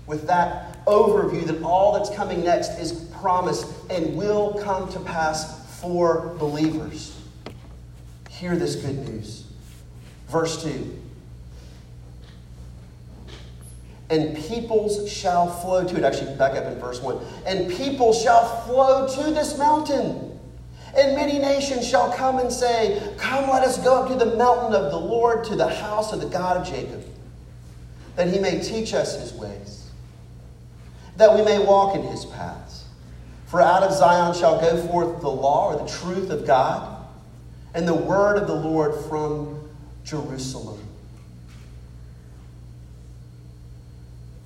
with 0.07 0.27
that 0.27 0.85
overview 0.85 1.45
that 1.45 1.61
all 1.63 1.93
that's 1.93 2.13
coming 2.13 2.43
next 2.43 2.71
is 2.79 2.91
promised 3.21 3.65
and 3.89 4.17
will 4.17 4.59
come 4.61 4.91
to 4.91 4.99
pass 4.99 5.79
for 5.79 6.35
believers, 6.37 7.17
hear 8.29 8.57
this 8.57 8.75
good 8.75 9.07
news. 9.07 9.45
Verse 10.27 10.61
2 10.63 10.97
and 14.11 14.35
peoples 14.35 15.09
shall 15.09 15.49
flow 15.49 15.87
to 15.87 15.95
it. 15.95 16.03
Actually, 16.03 16.35
back 16.35 16.57
up 16.57 16.65
in 16.65 16.77
verse 16.79 17.01
1. 17.01 17.17
And 17.45 17.71
people 17.71 18.11
shall 18.11 18.61
flow 18.63 19.07
to 19.07 19.31
this 19.31 19.57
mountain. 19.57 20.37
And 20.97 21.15
many 21.15 21.39
nations 21.39 21.87
shall 21.87 22.11
come 22.11 22.37
and 22.39 22.51
say, 22.51 23.15
Come, 23.17 23.49
let 23.49 23.63
us 23.63 23.81
go 23.81 24.03
up 24.03 24.09
to 24.09 24.15
the 24.15 24.35
mountain 24.35 24.75
of 24.75 24.91
the 24.91 24.99
Lord, 24.99 25.45
to 25.45 25.55
the 25.55 25.69
house 25.69 26.11
of 26.11 26.19
the 26.19 26.27
God 26.27 26.57
of 26.57 26.67
Jacob, 26.67 27.05
that 28.15 28.27
he 28.27 28.39
may 28.39 28.59
teach 28.59 28.93
us 28.93 29.19
his 29.19 29.33
ways, 29.33 29.89
that 31.17 31.33
we 31.33 31.43
may 31.43 31.59
walk 31.63 31.95
in 31.95 32.03
his 32.03 32.25
paths. 32.25 32.85
For 33.47 33.61
out 33.61 33.83
of 33.83 33.93
Zion 33.93 34.33
shall 34.33 34.59
go 34.59 34.77
forth 34.87 35.21
the 35.21 35.29
law 35.29 35.73
or 35.73 35.83
the 35.83 35.89
truth 35.89 36.29
of 36.29 36.45
God, 36.45 37.05
and 37.73 37.87
the 37.87 37.93
word 37.93 38.37
of 38.37 38.47
the 38.47 38.55
Lord 38.55 38.93
from 39.05 39.69
Jerusalem. 40.03 40.79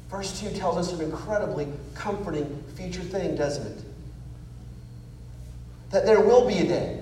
Verse 0.09 0.39
2 0.39 0.51
tells 0.51 0.77
us 0.77 0.93
an 0.93 1.01
incredibly 1.01 1.67
comforting 1.93 2.63
future 2.75 3.01
thing, 3.01 3.35
doesn't 3.35 3.65
it? 3.65 3.83
That 5.89 6.05
there 6.05 6.21
will 6.21 6.47
be 6.47 6.59
a 6.59 6.65
day 6.65 7.01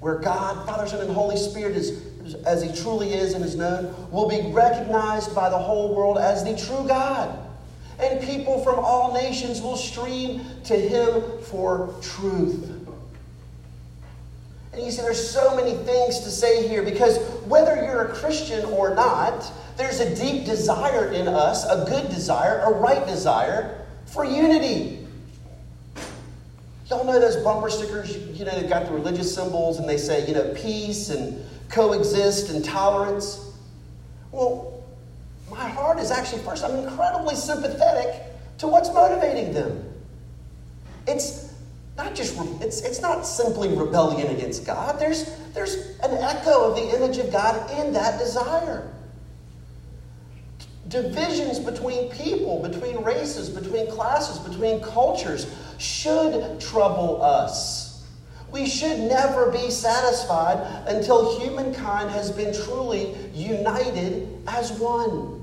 where 0.00 0.16
God, 0.16 0.66
Father, 0.66 0.86
Son, 0.86 1.00
and 1.00 1.10
Holy 1.10 1.36
Spirit, 1.36 1.76
is, 1.76 2.02
as 2.46 2.62
He 2.62 2.72
truly 2.82 3.12
is 3.12 3.34
and 3.34 3.44
is 3.44 3.56
known, 3.56 3.94
will 4.10 4.28
be 4.28 4.52
recognized 4.52 5.34
by 5.34 5.48
the 5.48 5.58
whole 5.58 5.94
world 5.94 6.18
as 6.18 6.44
the 6.44 6.56
true 6.56 6.86
God. 6.86 7.38
And 8.00 8.20
people 8.22 8.62
from 8.64 8.78
all 8.78 9.12
nations 9.12 9.60
will 9.62 9.76
stream 9.76 10.44
to 10.64 10.74
Him 10.74 11.22
for 11.42 11.94
truth. 12.02 12.70
And 14.72 14.82
you 14.82 14.90
see, 14.90 15.02
there's 15.02 15.30
so 15.30 15.54
many 15.54 15.74
things 15.84 16.20
to 16.20 16.30
say 16.30 16.66
here 16.66 16.82
because 16.82 17.18
whether 17.44 17.76
you're 17.76 18.06
a 18.06 18.12
Christian 18.12 18.64
or 18.64 18.94
not, 18.94 19.50
there's 19.76 20.00
a 20.00 20.14
deep 20.16 20.44
desire 20.44 21.12
in 21.12 21.28
us, 21.28 21.64
a 21.64 21.84
good 21.88 22.08
desire, 22.08 22.60
a 22.60 22.72
right 22.72 23.06
desire 23.06 23.86
for 24.06 24.24
unity. 24.24 25.06
Y'all 26.90 27.04
know 27.04 27.18
those 27.20 27.36
bumper 27.36 27.70
stickers, 27.70 28.16
you 28.16 28.44
know, 28.44 28.58
they've 28.58 28.68
got 28.68 28.86
the 28.86 28.92
religious 28.92 29.32
symbols 29.32 29.78
and 29.78 29.88
they 29.88 29.96
say, 29.96 30.26
you 30.26 30.34
know, 30.34 30.52
peace 30.54 31.08
and 31.08 31.42
coexist 31.68 32.50
and 32.50 32.64
tolerance. 32.64 33.52
Well, 34.32 34.84
my 35.50 35.68
heart 35.68 35.98
is 35.98 36.10
actually, 36.10 36.42
first, 36.42 36.64
I'm 36.64 36.76
incredibly 36.76 37.34
sympathetic 37.34 38.22
to 38.58 38.68
what's 38.68 38.92
motivating 38.92 39.52
them. 39.52 39.82
It's 41.06 41.54
not 41.96 42.14
just, 42.14 42.36
it's, 42.60 42.80
it's 42.80 43.00
not 43.00 43.26
simply 43.26 43.68
rebellion 43.68 44.34
against 44.34 44.66
God. 44.66 44.98
There's, 44.98 45.36
there's 45.52 45.98
an 46.02 46.12
echo 46.12 46.70
of 46.70 46.76
the 46.76 46.96
image 46.96 47.18
of 47.18 47.30
God 47.30 47.70
in 47.78 47.92
that 47.92 48.18
desire 48.18 48.90
divisions 50.88 51.58
between 51.58 52.10
people, 52.10 52.62
between 52.62 53.02
races, 53.02 53.48
between 53.48 53.90
classes, 53.90 54.38
between 54.38 54.80
cultures 54.80 55.52
should 55.78 56.60
trouble 56.60 57.22
us. 57.22 57.83
We 58.54 58.68
should 58.68 59.00
never 59.00 59.50
be 59.50 59.68
satisfied 59.68 60.58
until 60.86 61.40
humankind 61.40 62.08
has 62.10 62.30
been 62.30 62.54
truly 62.54 63.16
united 63.34 64.28
as 64.46 64.70
one. 64.78 65.42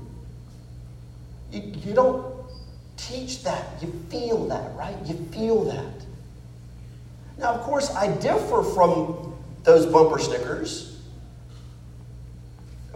You, 1.52 1.60
you 1.84 1.92
don't 1.92 2.34
teach 2.96 3.42
that, 3.42 3.66
you 3.82 3.92
feel 4.08 4.48
that, 4.48 4.74
right? 4.76 4.96
You 5.04 5.16
feel 5.30 5.62
that. 5.64 6.06
Now, 7.36 7.52
of 7.52 7.60
course, 7.60 7.94
I 7.94 8.16
differ 8.16 8.62
from 8.62 9.34
those 9.62 9.84
bumper 9.84 10.18
stickers 10.18 10.98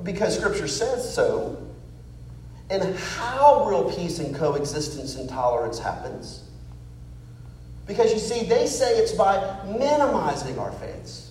because 0.03 0.39
Scripture 0.39 0.67
says 0.67 1.15
so 1.15 1.63
and 2.71 2.97
how 2.97 3.69
real 3.69 3.93
peace 3.93 4.19
and 4.19 4.35
coexistence 4.35 5.17
and 5.17 5.29
tolerance 5.29 5.79
happens. 5.79 6.46
Because 7.87 8.13
you 8.13 8.19
see, 8.19 8.45
they 8.45 8.67
say 8.67 8.99
it's 8.99 9.13
by 9.13 9.63
minimizing 9.65 10.59
our 10.59 10.73
faiths. 10.73 11.31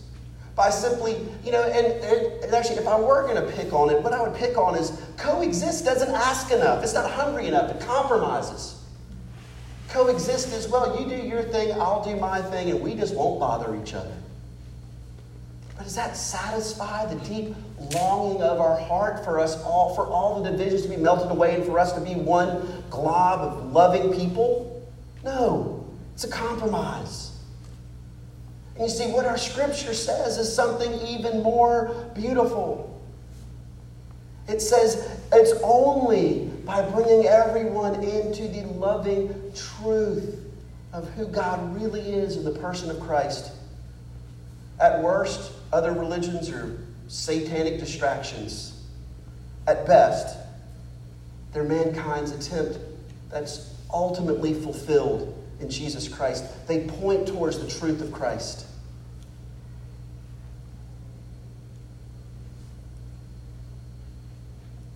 By 0.56 0.70
simply, 0.70 1.18
you 1.44 1.52
know, 1.52 1.64
and, 1.64 1.86
and 2.44 2.56
actually, 2.56 2.78
if 2.78 2.88
I 2.88 2.98
were 2.98 3.24
going 3.24 3.36
to 3.36 3.52
pick 3.52 3.74
on 3.74 3.90
it, 3.90 4.02
what 4.02 4.14
I 4.14 4.22
would 4.22 4.36
pick 4.36 4.58
on 4.58 4.78
is 4.78 5.02
coexist 5.18 5.84
doesn't 5.84 6.12
ask 6.12 6.50
enough. 6.52 6.82
It's 6.82 6.94
not 6.94 7.12
hungry 7.12 7.48
enough. 7.48 7.72
It 7.72 7.86
compromises. 7.86 8.82
Coexist 9.90 10.54
as 10.54 10.70
well. 10.70 10.98
You 11.00 11.10
do 11.10 11.28
your 11.28 11.44
thing, 11.44 11.74
I'll 11.74 12.04
do 12.04 12.16
my 12.16 12.42
thing, 12.42 12.70
and 12.70 12.82
we 12.82 12.96
just 12.96 13.16
won't 13.16 13.40
bother 13.40 13.76
each 13.82 13.94
other. 13.94 14.14
But 15.76 15.84
does 15.84 15.96
that 15.96 16.16
satisfy 16.16 17.06
the 17.14 17.20
deep 17.26 17.54
longing 17.94 18.42
of 18.42 18.62
our 18.62 18.80
heart 18.80 19.26
for 19.26 19.40
us 19.40 19.62
all, 19.64 19.94
for 19.94 20.08
all 20.08 20.42
the 20.42 20.52
divisions 20.52 20.84
to 20.84 20.90
be 20.90 20.96
melted 20.96 21.32
away 21.32 21.56
and 21.56 21.66
for 21.66 21.80
us 21.80 21.92
to 21.94 22.02
be 22.02 22.16
one 22.16 22.84
glob 22.90 23.42
of 23.42 23.74
loving 23.74 24.14
people? 24.14 24.90
No, 25.24 25.75
it's 26.15 26.24
a 26.24 26.29
compromise. 26.29 27.34
And 28.75 28.86
you 28.86 28.89
see, 28.89 29.12
what 29.12 29.25
our 29.25 29.38
scripture 29.38 29.93
says 29.93 30.38
is 30.38 30.53
something 30.53 30.93
even 31.05 31.43
more 31.43 32.10
beautiful. 32.15 33.01
It 34.48 34.62
says 34.62 35.19
it's 35.34 35.51
only 35.62 36.45
by 36.65 36.89
bringing 36.89 37.25
everyone 37.25 37.95
into 37.95 38.48
the 38.48 38.62
loving 38.62 39.51
truth 39.53 40.39
of 40.93 41.10
who 41.10 41.27
God 41.27 41.75
really 41.75 42.13
is 42.13 42.38
in 42.38 42.45
the 42.45 42.57
person 42.60 42.89
of 42.89 43.01
Christ. 43.01 43.51
At 44.79 45.03
worst, 45.03 45.51
other 45.74 45.91
religions 45.91 46.50
are 46.50 46.79
satanic 47.10 47.77
distractions. 47.77 48.84
At 49.67 49.86
best, 49.86 50.38
they're 51.51 51.65
mankind's 51.65 52.31
attempt 52.31 52.79
that's 53.29 53.74
ultimately 53.91 54.53
fulfilled 54.53 55.45
in 55.60 55.70
Jesus 55.70 56.08
Christ. 56.08 56.46
They 56.68 56.86
point 56.86 57.28
towards 57.28 57.60
the 57.60 57.68
truth 57.68 58.02
of 58.02 58.12
Christ. 58.12 58.66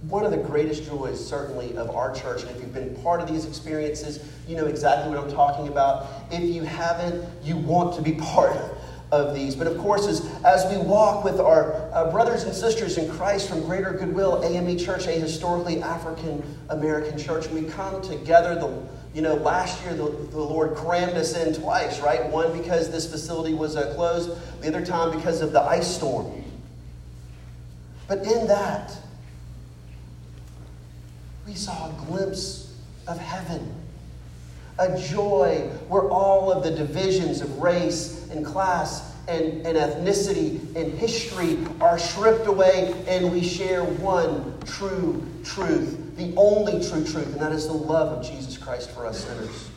One 0.07 0.25
of 0.25 0.31
the 0.31 0.37
greatest 0.37 0.85
joys, 0.85 1.23
certainly, 1.23 1.75
of 1.75 1.91
our 1.91 2.13
church, 2.15 2.41
and 2.41 2.51
if 2.51 2.61
you've 2.61 2.73
been 2.73 2.95
part 3.03 3.21
of 3.21 3.27
these 3.27 3.45
experiences, 3.45 4.23
you 4.47 4.55
know 4.55 4.65
exactly 4.65 5.13
what 5.13 5.23
I'm 5.23 5.31
talking 5.31 5.67
about. 5.67 6.07
If 6.31 6.41
you 6.41 6.63
haven't, 6.63 7.27
you 7.43 7.57
want 7.57 7.95
to 7.95 8.01
be 8.01 8.13
part 8.33 8.57
of 9.11 9.35
these. 9.35 9.55
But 9.55 9.67
of 9.67 9.77
course, 9.77 10.07
as, 10.07 10.25
as 10.45 10.71
we 10.71 10.77
walk 10.77 11.23
with 11.23 11.39
our 11.39 11.73
uh, 11.93 12.11
brothers 12.11 12.43
and 12.43 12.53
sisters 12.53 12.97
in 12.97 13.09
Christ 13.11 13.49
from 13.49 13.61
Greater 13.63 13.91
Goodwill 13.91 14.43
AME 14.43 14.77
Church, 14.77 15.07
a 15.07 15.11
historically 15.11 15.81
African 15.81 16.43
American 16.69 17.17
church, 17.17 17.47
we 17.49 17.63
come 17.63 18.01
together. 18.01 18.55
The, 18.55 18.98
you 19.13 19.21
know, 19.21 19.35
last 19.35 19.83
year 19.83 19.93
the, 19.93 20.03
the 20.03 20.39
Lord 20.39 20.75
crammed 20.75 21.17
us 21.17 21.35
in 21.35 21.53
twice, 21.53 21.99
right? 21.99 22.29
One 22.29 22.57
because 22.57 22.91
this 22.91 23.09
facility 23.09 23.53
was 23.53 23.75
uh, 23.75 23.93
closed, 23.95 24.31
the 24.61 24.67
other 24.67 24.85
time 24.85 25.15
because 25.15 25.41
of 25.41 25.51
the 25.51 25.61
ice 25.61 25.95
storm. 25.95 26.43
But 28.07 28.19
in 28.19 28.47
that, 28.47 28.95
we 31.45 31.53
saw 31.55 31.89
a 31.89 32.05
glimpse 32.05 32.75
of 33.07 33.17
heaven 33.17 33.75
a 34.79 34.97
joy 34.97 35.69
where 35.89 36.09
all 36.09 36.51
of 36.51 36.63
the 36.63 36.71
divisions 36.71 37.41
of 37.41 37.59
race 37.59 38.27
and 38.31 38.45
class 38.45 39.13
and, 39.27 39.65
and 39.65 39.77
ethnicity 39.77 40.75
and 40.75 40.93
history 40.93 41.59
are 41.81 41.99
stripped 41.99 42.47
away 42.47 42.93
and 43.07 43.31
we 43.31 43.43
share 43.43 43.83
one 43.83 44.57
true 44.65 45.23
truth, 45.43 46.08
the 46.19 46.33
only 46.35 46.73
true 46.85 47.03
truth, 47.03 47.31
and 47.31 47.39
that 47.39 47.53
is 47.53 47.65
the 47.65 47.73
love 47.73 48.09
of 48.09 48.29
Jesus 48.29 48.57
Christ 48.57 48.91
for 48.91 49.05
us 49.05 49.23
sinners. 49.25 49.69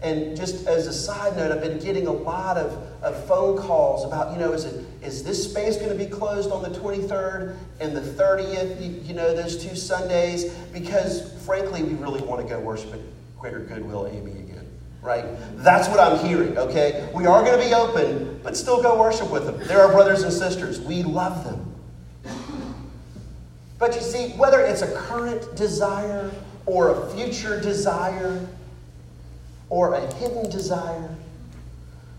And 0.00 0.36
just 0.36 0.68
as 0.68 0.86
a 0.86 0.92
side 0.92 1.36
note, 1.36 1.50
I've 1.50 1.60
been 1.60 1.80
getting 1.80 2.06
a 2.06 2.12
lot 2.12 2.56
of, 2.56 2.72
of 3.02 3.26
phone 3.26 3.58
calls 3.58 4.04
about, 4.04 4.32
you 4.32 4.38
know, 4.38 4.52
is, 4.52 4.64
it, 4.64 4.84
is 5.02 5.24
this 5.24 5.50
space 5.50 5.76
going 5.76 5.88
to 5.88 5.96
be 5.96 6.06
closed 6.06 6.52
on 6.52 6.62
the 6.62 6.68
23rd 6.78 7.56
and 7.80 7.96
the 7.96 8.00
30th, 8.00 9.04
you, 9.04 9.14
know, 9.14 9.34
those 9.34 9.56
two 9.56 9.74
Sundays? 9.74 10.54
Because 10.72 11.32
frankly, 11.44 11.82
we 11.82 11.94
really 11.94 12.22
want 12.22 12.40
to 12.40 12.48
go 12.48 12.60
worship 12.60 12.94
at 12.94 13.00
Greater 13.40 13.58
Goodwill 13.58 14.06
AME 14.06 14.28
again, 14.28 14.70
right? 15.02 15.24
That's 15.56 15.88
what 15.88 15.98
I'm 15.98 16.24
hearing, 16.24 16.56
okay? 16.56 17.10
We 17.12 17.26
are 17.26 17.44
going 17.44 17.58
to 17.58 17.66
be 17.66 17.74
open, 17.74 18.38
but 18.44 18.56
still 18.56 18.80
go 18.80 19.00
worship 19.00 19.28
with 19.32 19.46
them. 19.46 19.58
They're 19.66 19.80
our 19.82 19.90
brothers 19.90 20.22
and 20.22 20.32
sisters. 20.32 20.80
We 20.80 21.02
love 21.02 21.42
them. 21.42 21.74
But 23.78 23.94
you 23.94 24.00
see, 24.00 24.30
whether 24.30 24.60
it's 24.60 24.82
a 24.82 24.92
current 24.92 25.54
desire 25.56 26.30
or 26.66 26.90
a 26.90 27.10
future 27.10 27.60
desire, 27.60 28.46
or 29.70 29.94
a 29.94 30.14
hidden 30.14 30.48
desire 30.50 31.08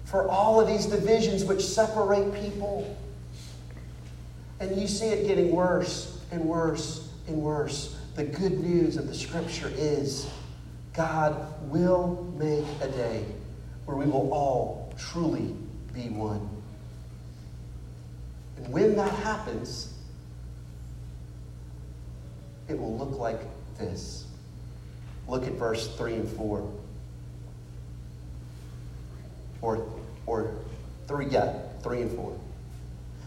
for 0.05 0.27
all 0.27 0.59
of 0.59 0.67
these 0.67 0.85
divisions 0.85 1.43
which 1.43 1.61
separate 1.61 2.33
people. 2.33 2.95
And 4.59 4.79
you 4.79 4.87
see 4.87 5.07
it 5.07 5.27
getting 5.27 5.51
worse 5.51 6.19
and 6.31 6.43
worse 6.45 7.09
and 7.27 7.37
worse. 7.37 7.97
The 8.15 8.23
good 8.23 8.59
news 8.59 8.97
of 8.97 9.07
the 9.07 9.15
scripture 9.15 9.71
is 9.75 10.29
God 10.93 11.53
will 11.69 12.33
make 12.37 12.65
a 12.81 12.87
day 12.89 13.23
where 13.85 13.95
we 13.95 14.05
will 14.05 14.33
all 14.33 14.93
truly 14.97 15.55
be 15.93 16.09
one. 16.09 16.47
And 18.57 18.73
when 18.73 18.95
that 18.95 19.11
happens, 19.11 19.93
it 22.69 22.79
will 22.79 22.95
look 22.97 23.17
like 23.17 23.39
this. 23.77 24.25
Look 25.27 25.45
at 25.45 25.53
verse 25.53 25.95
3 25.95 26.13
and 26.13 26.29
4. 26.29 26.71
Or, 29.61 29.87
or 30.25 30.55
3, 31.07 31.25
yeah, 31.27 31.53
3 31.83 32.01
and 32.03 32.11
4. 32.11 32.39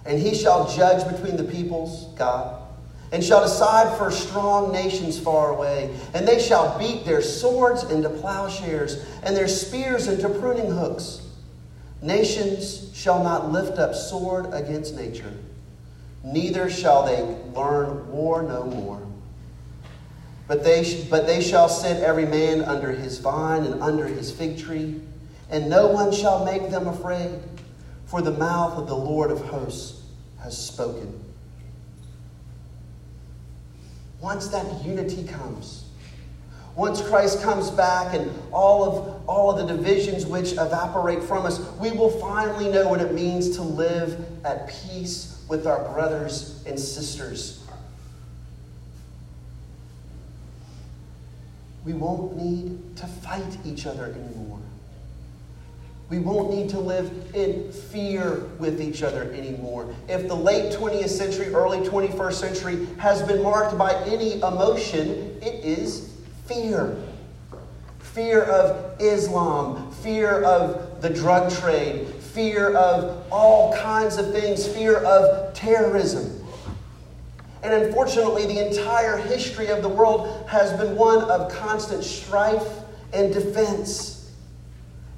And 0.07 0.19
he 0.19 0.35
shall 0.35 0.73
judge 0.75 1.09
between 1.11 1.37
the 1.37 1.45
peoples, 1.45 2.07
God, 2.17 2.61
and 3.13 3.23
shall 3.23 3.43
decide 3.43 3.97
for 3.99 4.11
strong 4.11 4.73
nations 4.73 5.19
far 5.19 5.51
away. 5.51 5.95
And 6.15 6.27
they 6.27 6.41
shall 6.41 6.79
beat 6.79 7.05
their 7.05 7.23
swords 7.23 7.85
into 7.85 8.09
plowshares, 8.09 9.05
and 9.23 9.37
their 9.37 9.49
spears 9.49 10.09
into 10.09 10.29
pruning 10.29 10.71
hooks. 10.71 11.21
Nations 12.01 12.91
shall 12.95 13.23
not 13.23 13.53
lift 13.53 13.79
up 13.79 13.95
sword 13.95 14.53
against 14.53 14.97
nature, 14.97 15.33
neither 16.25 16.69
shall 16.69 17.07
they 17.07 17.23
learn 17.55 18.11
war 18.11 18.43
no 18.43 18.65
more. 18.65 19.12
But 20.53 20.65
they, 20.65 21.07
but 21.09 21.27
they 21.27 21.41
shall 21.41 21.67
sit 21.67 22.03
every 22.03 22.27
man 22.27 22.61
under 22.61 22.91
his 22.93 23.17
vine 23.17 23.65
and 23.65 23.83
under 23.83 24.07
his 24.07 24.31
fig 24.31 24.59
tree, 24.59 25.01
and 25.49 25.71
no 25.71 25.87
one 25.87 26.13
shall 26.13 26.45
make 26.45 26.71
them 26.71 26.89
afraid, 26.89 27.41
for 28.05 28.21
the 28.21 28.33
mouth 28.33 28.75
of 28.75 28.87
the 28.87 28.95
Lord 28.95 29.31
of 29.31 29.41
hosts 29.47 30.03
has 30.43 30.55
spoken. 30.55 31.25
Once 34.21 34.49
that 34.49 34.85
unity 34.85 35.25
comes, 35.25 35.87
once 36.77 37.01
Christ 37.01 37.41
comes 37.41 37.71
back 37.71 38.13
and 38.13 38.31
all 38.53 38.85
of, 38.85 39.27
all 39.27 39.59
of 39.59 39.67
the 39.67 39.75
divisions 39.75 40.27
which 40.27 40.53
evaporate 40.53 41.23
from 41.23 41.47
us, 41.47 41.61
we 41.81 41.93
will 41.93 42.11
finally 42.11 42.69
know 42.69 42.91
what 42.91 43.01
it 43.01 43.15
means 43.15 43.57
to 43.57 43.63
live 43.63 44.23
at 44.45 44.69
peace 44.69 45.43
with 45.49 45.67
our 45.67 45.83
brothers 45.95 46.63
and 46.67 46.79
sisters. 46.79 47.62
We 51.85 51.93
won't 51.93 52.37
need 52.37 52.97
to 52.97 53.07
fight 53.07 53.59
each 53.65 53.87
other 53.87 54.07
anymore. 54.07 54.61
We 56.09 56.19
won't 56.19 56.51
need 56.51 56.69
to 56.71 56.79
live 56.79 57.11
in 57.35 57.73
fear 57.73 58.45
with 58.59 58.81
each 58.81 59.03
other 59.03 59.33
anymore. 59.33 59.95
If 60.09 60.29
the 60.29 60.35
late 60.35 60.73
20th 60.73 61.09
century, 61.09 61.55
early 61.55 61.79
21st 61.79 62.33
century 62.35 62.87
has 62.99 63.23
been 63.23 63.43
marked 63.43 63.79
by 63.79 63.95
any 64.05 64.35
emotion, 64.35 65.39
it 65.41 65.65
is 65.65 66.13
fear. 66.47 66.97
Fear 68.01 68.43
of 68.43 69.01
Islam, 69.01 69.91
fear 69.91 70.43
of 70.43 71.01
the 71.01 71.09
drug 71.09 71.51
trade, 71.51 72.07
fear 72.09 72.77
of 72.77 73.27
all 73.33 73.75
kinds 73.79 74.19
of 74.19 74.33
things, 74.33 74.67
fear 74.67 74.99
of 74.99 75.55
terrorism. 75.55 76.42
And 77.63 77.73
unfortunately, 77.73 78.47
the 78.47 78.67
entire 78.67 79.17
history 79.17 79.69
of 79.69 79.83
the 79.83 79.89
world 79.89 80.49
has 80.49 80.73
been 80.73 80.97
one 80.97 81.23
of 81.31 81.53
constant 81.53 82.03
strife 82.03 82.67
and 83.13 83.33
defense. 83.33 84.33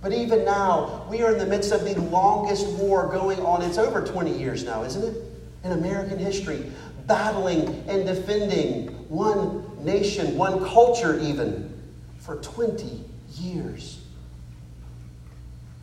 But 0.03 0.13
even 0.13 0.45
now, 0.45 1.07
we 1.09 1.23
are 1.23 1.33
in 1.33 1.39
the 1.39 1.47
midst 1.47 1.73
of 1.73 1.85
the 1.85 1.99
longest 2.03 2.67
war 2.79 3.09
going 3.09 3.41
on. 3.41 3.63
It's 3.63 3.79
over 3.79 4.05
20 4.05 4.39
years 4.39 4.65
now, 4.65 4.85
isn't 4.85 5.03
it? 5.03 5.23
In 5.65 5.73
American 5.73 6.19
history, 6.19 6.71
battling 7.07 7.83
and 7.89 8.05
defending 8.05 8.89
one 9.09 9.65
nation, 9.83 10.37
one 10.37 10.63
culture, 10.67 11.19
even, 11.21 11.73
for 12.19 12.37
20 12.37 13.03
years. 13.39 14.01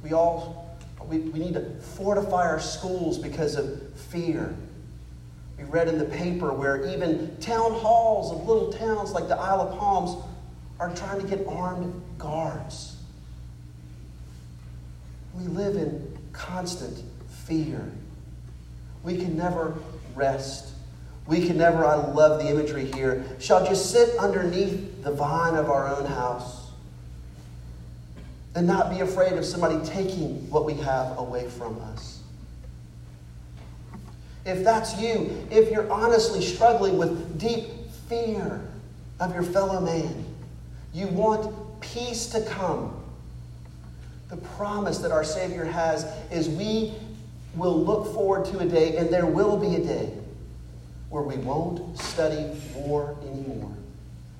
We 0.04 0.14
all 0.14 0.62
we, 1.08 1.18
we 1.20 1.40
need 1.40 1.54
to 1.54 1.70
fortify 1.80 2.48
our 2.48 2.60
schools 2.60 3.18
because 3.18 3.56
of 3.56 3.94
fear. 3.96 4.56
We 5.62 5.68
read 5.70 5.88
in 5.88 6.00
the 6.00 6.06
paper 6.06 6.52
where 6.52 6.88
even 6.90 7.38
town 7.40 7.74
halls 7.74 8.32
of 8.32 8.48
little 8.48 8.74
towns 8.74 9.12
like 9.12 9.28
the 9.28 9.38
Isle 9.38 9.62
of 9.62 9.78
Palms 9.78 10.24
are 10.80 10.94
trying 10.96 11.22
to 11.22 11.28
get 11.28 11.46
armed 11.48 12.02
guards. 12.18 12.96
We 15.36 15.44
live 15.44 15.76
in 15.76 16.18
constant 16.34 17.04
fear. 17.46 17.92
We 19.04 19.18
can 19.18 19.38
never 19.38 19.76
rest. 20.16 20.74
We 21.28 21.46
can 21.46 21.58
never, 21.58 21.86
I 21.86 21.96
love 21.96 22.42
the 22.42 22.50
imagery 22.50 22.92
here, 22.92 23.24
shall 23.40 23.64
just 23.64 23.92
sit 23.92 24.18
underneath 24.18 25.04
the 25.04 25.12
vine 25.12 25.56
of 25.56 25.70
our 25.70 25.88
own 25.88 26.06
house 26.06 26.72
and 28.56 28.66
not 28.66 28.90
be 28.90 29.02
afraid 29.02 29.34
of 29.34 29.46
somebody 29.46 29.80
taking 29.86 30.50
what 30.50 30.66
we 30.66 30.74
have 30.74 31.18
away 31.20 31.48
from 31.48 31.80
us. 31.82 32.21
If 34.46 34.64
that's 34.64 35.00
you, 35.00 35.48
if 35.52 35.72
you're 35.72 35.92
honestly 35.92 36.42
struggling 36.42 36.98
with 36.98 37.40
deep 37.40 37.68
fear 38.10 38.62
of 39.20 39.34
your 39.34 39.44
fellow 39.44 39.80
man, 39.80 40.26
you 40.94 41.08
want 41.08 41.54
peace 41.82 42.28
to 42.28 42.42
come 42.44 43.02
the 44.32 44.38
promise 44.38 45.00
that 45.00 45.12
our 45.12 45.26
Savior 45.26 45.66
has 45.66 46.06
is 46.32 46.48
we 46.48 46.94
will 47.54 47.84
look 47.84 48.14
forward 48.14 48.46
to 48.46 48.60
a 48.60 48.66
day, 48.66 48.96
and 48.96 49.10
there 49.10 49.26
will 49.26 49.58
be 49.58 49.76
a 49.76 49.84
day 49.84 50.10
where 51.10 51.22
we 51.22 51.36
won't 51.36 52.00
study 52.00 52.50
war 52.74 53.18
anymore 53.24 53.74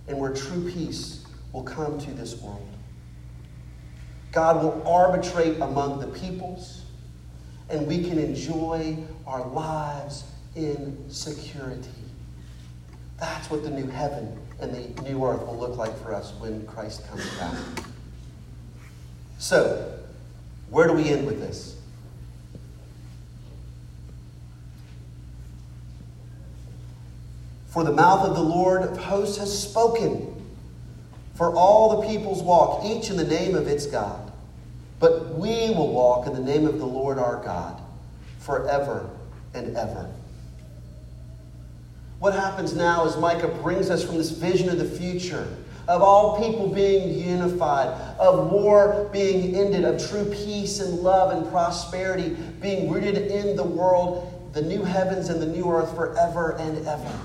and 0.08 0.18
where 0.18 0.34
true 0.34 0.72
peace 0.72 1.26
will 1.52 1.64
come 1.64 2.00
to 2.00 2.12
this 2.12 2.42
world. 2.42 2.66
God 4.32 4.64
will 4.64 4.82
arbitrate 4.88 5.60
among 5.60 6.00
the 6.00 6.08
peoples, 6.08 6.81
and 7.72 7.88
we 7.88 8.04
can 8.04 8.20
enjoy 8.20 8.98
our 9.26 9.48
lives 9.48 10.26
in 10.56 11.10
security. 11.10 11.90
That's 13.20 13.50
what 13.50 13.64
the 13.64 13.70
new 13.70 13.88
heaven 13.88 14.38
and 14.60 14.74
the 14.74 15.02
new 15.04 15.26
earth 15.26 15.46
will 15.46 15.58
look 15.58 15.78
like 15.78 15.98
for 16.04 16.14
us 16.14 16.34
when 16.40 16.66
Christ 16.68 17.08
comes 17.08 17.28
back. 17.38 17.56
So, 19.38 19.98
where 20.70 20.88
do 20.88 20.94
we 20.94 21.10
end 21.10 21.26
with 21.26 21.40
this? 21.40 21.78
For 27.68 27.86
the 27.86 27.92
mouth 27.92 28.28
of 28.28 28.36
the 28.36 28.44
Lord 28.44 28.82
of 28.82 28.98
hosts 28.98 29.38
has 29.38 29.58
spoken. 29.58 30.28
For 31.36 31.56
all 31.56 32.02
the 32.02 32.08
peoples 32.08 32.44
walk, 32.44 32.84
each 32.86 33.10
in 33.10 33.16
the 33.16 33.24
name 33.24 33.56
of 33.56 33.68
its 33.68 33.86
God. 33.86 34.21
But 35.02 35.34
we 35.34 35.72
will 35.72 35.92
walk 35.92 36.28
in 36.28 36.34
the 36.34 36.40
name 36.40 36.68
of 36.68 36.78
the 36.78 36.86
Lord 36.86 37.18
our 37.18 37.44
God 37.44 37.82
forever 38.40 39.10
and 39.54 39.76
ever. 39.76 40.10
What 42.20 42.36
happens 42.36 42.76
now 42.76 43.06
is 43.06 43.18
Micah 43.18 43.48
brings 43.48 43.90
us 43.90 44.04
from 44.06 44.18
this 44.18 44.30
vision 44.30 44.70
of 44.70 44.78
the 44.78 44.86
future 44.86 45.58
of 45.88 46.04
all 46.04 46.40
people 46.40 46.68
being 46.68 47.18
unified, 47.18 47.88
of 48.20 48.52
war 48.52 49.10
being 49.12 49.56
ended, 49.56 49.84
of 49.84 50.08
true 50.08 50.26
peace 50.26 50.80
and 50.80 51.00
love 51.00 51.36
and 51.36 51.52
prosperity 51.52 52.38
being 52.62 52.90
rooted 52.92 53.18
in 53.18 53.56
the 53.56 53.64
world, 53.64 54.52
the 54.54 54.62
new 54.62 54.84
heavens 54.84 55.30
and 55.30 55.42
the 55.42 55.48
new 55.48 55.70
earth 55.70 55.96
forever 55.96 56.56
and 56.60 56.86
ever. 56.88 57.20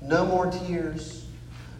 No 0.00 0.24
more 0.24 0.50
tears, 0.50 1.26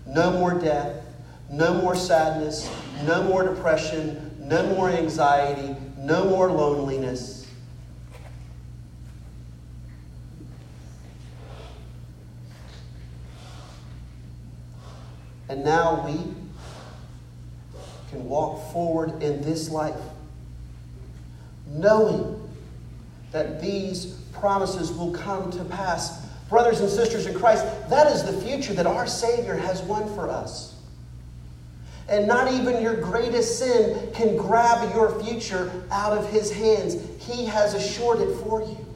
no 0.07 0.31
more 0.31 0.53
death, 0.53 1.03
no 1.51 1.75
more 1.75 1.97
sadness, 1.97 2.71
no 3.05 3.23
more 3.25 3.43
depression, 3.43 4.32
no 4.53 4.67
more 4.67 4.91
anxiety, 4.91 5.75
no 5.97 6.27
more 6.27 6.53
loneliness. 6.53 7.47
And 15.49 15.65
now 15.65 16.05
we 16.07 16.35
can 18.11 18.29
walk 18.29 18.71
forward 18.75 19.23
in 19.23 19.41
this 19.41 19.71
life 19.71 19.97
knowing 21.67 22.38
that 23.31 23.62
these 23.62 24.05
promises 24.33 24.93
will 24.93 25.12
come 25.12 25.51
to 25.53 25.65
pass. 25.65 26.27
Brothers 26.51 26.81
and 26.81 26.91
sisters 26.91 27.25
in 27.25 27.33
Christ, 27.33 27.65
that 27.88 28.12
is 28.12 28.23
the 28.23 28.35
future 28.35 28.75
that 28.75 28.87
our 28.87 29.07
Savior 29.07 29.55
has 29.55 29.81
won 29.81 30.15
for 30.15 30.29
us. 30.29 30.71
And 32.09 32.27
not 32.27 32.53
even 32.53 32.83
your 32.83 32.97
greatest 32.97 33.59
sin 33.59 34.12
can 34.12 34.37
grab 34.37 34.93
your 34.95 35.23
future 35.23 35.71
out 35.91 36.17
of 36.17 36.31
His 36.31 36.53
hands. 36.53 36.97
He 37.19 37.47
has 37.47 37.75
assured 37.75 38.21
it 38.21 38.35
for 38.38 38.62
you. 38.62 38.87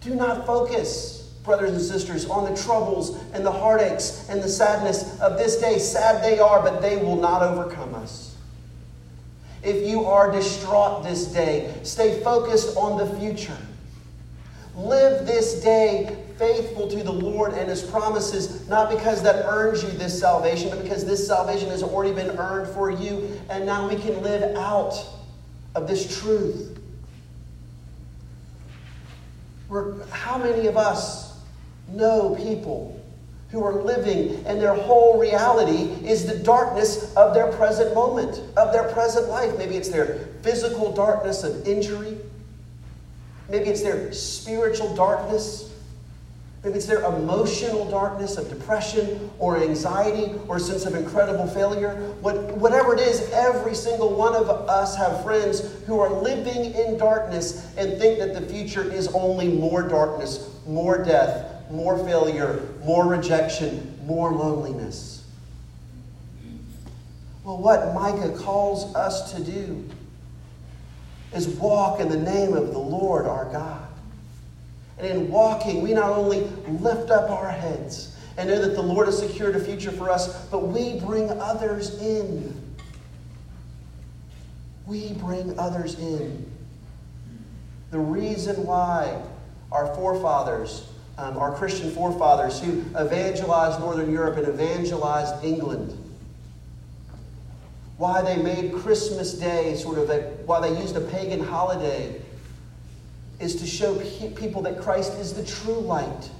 Do 0.00 0.14
not 0.14 0.46
focus 0.46 1.24
brothers 1.44 1.72
and 1.72 1.80
sisters, 1.80 2.26
on 2.26 2.50
the 2.50 2.60
troubles 2.60 3.16
and 3.32 3.44
the 3.44 3.52
heartaches 3.52 4.26
and 4.28 4.42
the 4.42 4.48
sadness 4.48 5.20
of 5.20 5.36
this 5.36 5.56
day. 5.56 5.78
Sad 5.78 6.24
they 6.24 6.38
are, 6.38 6.62
but 6.62 6.80
they 6.80 6.96
will 6.96 7.16
not 7.16 7.42
overcome 7.42 7.94
us. 7.94 8.34
If 9.62 9.86
you 9.86 10.06
are 10.06 10.32
distraught 10.32 11.04
this 11.04 11.26
day, 11.26 11.72
stay 11.82 12.20
focused 12.20 12.76
on 12.76 12.98
the 12.98 13.18
future. 13.18 13.56
Live 14.76 15.26
this 15.26 15.62
day 15.62 16.24
faithful 16.36 16.88
to 16.88 17.02
the 17.02 17.12
Lord 17.12 17.52
and 17.52 17.68
His 17.68 17.82
promises, 17.82 18.68
not 18.68 18.90
because 18.90 19.22
that 19.22 19.44
earns 19.46 19.82
you 19.82 19.90
this 19.90 20.18
salvation, 20.18 20.68
but 20.68 20.82
because 20.82 21.04
this 21.04 21.26
salvation 21.26 21.68
has 21.70 21.82
already 21.82 22.12
been 22.12 22.36
earned 22.38 22.68
for 22.74 22.90
you, 22.90 23.40
and 23.48 23.64
now 23.64 23.88
we 23.88 23.96
can 23.96 24.20
live 24.22 24.56
out 24.56 24.94
of 25.74 25.86
this 25.86 26.20
truth. 26.20 26.78
We're, 29.68 30.04
how 30.06 30.38
many 30.38 30.66
of 30.66 30.76
us 30.76 31.38
know 31.88 32.34
people 32.34 33.00
who 33.50 33.62
are 33.62 33.82
living 33.82 34.44
and 34.46 34.60
their 34.60 34.74
whole 34.74 35.18
reality 35.18 36.04
is 36.06 36.26
the 36.26 36.38
darkness 36.40 37.14
of 37.14 37.32
their 37.32 37.52
present 37.52 37.94
moment, 37.94 38.42
of 38.56 38.72
their 38.72 38.90
present 38.92 39.28
life? 39.28 39.56
Maybe 39.56 39.76
it's 39.76 39.88
their 39.88 40.28
physical 40.42 40.92
darkness 40.92 41.44
of 41.44 41.66
injury. 41.66 42.18
Maybe 43.48 43.66
it's 43.66 43.82
their 43.82 44.12
spiritual 44.12 44.94
darkness. 44.94 45.70
Maybe 46.62 46.76
it's 46.76 46.86
their 46.86 47.04
emotional 47.04 47.90
darkness 47.90 48.38
of 48.38 48.48
depression 48.48 49.30
or 49.38 49.58
anxiety 49.58 50.32
or 50.48 50.56
a 50.56 50.60
sense 50.60 50.86
of 50.86 50.94
incredible 50.94 51.46
failure. 51.46 51.94
What, 52.22 52.56
whatever 52.56 52.94
it 52.94 53.00
is, 53.00 53.30
every 53.32 53.74
single 53.74 54.14
one 54.14 54.34
of 54.34 54.48
us 54.48 54.96
have 54.96 55.22
friends 55.22 55.60
who 55.86 56.00
are 56.00 56.10
living 56.10 56.72
in 56.72 56.96
darkness 56.96 57.70
and 57.76 57.98
think 57.98 58.18
that 58.18 58.32
the 58.32 58.40
future 58.40 58.90
is 58.90 59.08
only 59.08 59.48
more 59.48 59.82
darkness, 59.82 60.50
more 60.66 61.04
death, 61.04 61.70
more 61.70 62.02
failure, 62.02 62.66
more 62.82 63.06
rejection, 63.06 63.98
more 64.06 64.32
loneliness. 64.32 65.22
Well, 67.44 67.58
what 67.58 67.92
Micah 67.92 68.32
calls 68.38 68.94
us 68.94 69.34
to 69.34 69.44
do 69.44 69.86
is 71.34 71.48
walk 71.48 72.00
in 72.00 72.08
the 72.08 72.16
name 72.16 72.54
of 72.54 72.72
the 72.72 72.78
Lord 72.78 73.26
our 73.26 73.44
God. 73.46 73.88
And 74.98 75.06
in 75.06 75.30
walking, 75.30 75.82
we 75.82 75.92
not 75.92 76.10
only 76.10 76.40
lift 76.68 77.10
up 77.10 77.30
our 77.30 77.50
heads 77.50 78.16
and 78.36 78.48
know 78.48 78.60
that 78.60 78.74
the 78.74 78.82
Lord 78.82 79.06
has 79.06 79.18
secured 79.18 79.56
a 79.56 79.60
future 79.60 79.90
for 79.90 80.10
us, 80.10 80.46
but 80.46 80.68
we 80.68 81.00
bring 81.00 81.30
others 81.30 82.00
in. 82.00 82.60
We 84.86 85.12
bring 85.14 85.58
others 85.58 85.98
in. 85.98 86.50
The 87.90 87.98
reason 87.98 88.64
why 88.64 89.20
our 89.72 89.94
forefathers, 89.94 90.88
um, 91.18 91.36
our 91.36 91.52
Christian 91.52 91.90
forefathers 91.90 92.60
who 92.60 92.80
evangelized 93.00 93.80
Northern 93.80 94.10
Europe 94.10 94.36
and 94.36 94.48
evangelized 94.48 95.44
England, 95.44 96.03
why 97.96 98.22
they 98.22 98.36
made 98.36 98.72
Christmas 98.72 99.34
Day 99.34 99.76
sort 99.76 99.98
of 99.98 100.10
a, 100.10 100.22
why 100.46 100.60
they 100.60 100.80
used 100.80 100.96
a 100.96 101.00
pagan 101.00 101.40
holiday 101.40 102.20
is 103.40 103.56
to 103.56 103.66
show 103.66 103.94
people 104.36 104.62
that 104.62 104.80
Christ 104.80 105.12
is 105.14 105.34
the 105.34 105.44
true 105.44 105.80
light. 105.80 106.30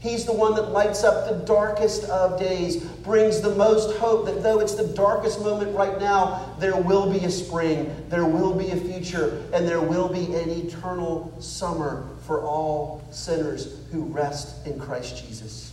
He's 0.00 0.24
the 0.24 0.32
one 0.32 0.54
that 0.54 0.70
lights 0.70 1.04
up 1.04 1.28
the 1.28 1.44
darkest 1.44 2.04
of 2.04 2.38
days, 2.38 2.84
brings 2.84 3.40
the 3.40 3.54
most 3.54 3.96
hope 3.96 4.26
that 4.26 4.42
though 4.42 4.60
it's 4.60 4.74
the 4.74 4.86
darkest 4.88 5.40
moment 5.40 5.74
right 5.74 5.98
now, 5.98 6.54
there 6.60 6.76
will 6.76 7.10
be 7.10 7.24
a 7.24 7.30
spring, 7.30 8.04
there 8.08 8.26
will 8.26 8.54
be 8.54 8.70
a 8.70 8.76
future, 8.76 9.42
and 9.52 9.66
there 9.66 9.80
will 9.80 10.08
be 10.08 10.26
an 10.34 10.50
eternal 10.50 11.34
summer 11.40 12.06
for 12.26 12.42
all 12.42 13.06
sinners 13.10 13.78
who 13.90 14.04
rest 14.04 14.66
in 14.66 14.78
Christ 14.78 15.26
Jesus. 15.26 15.72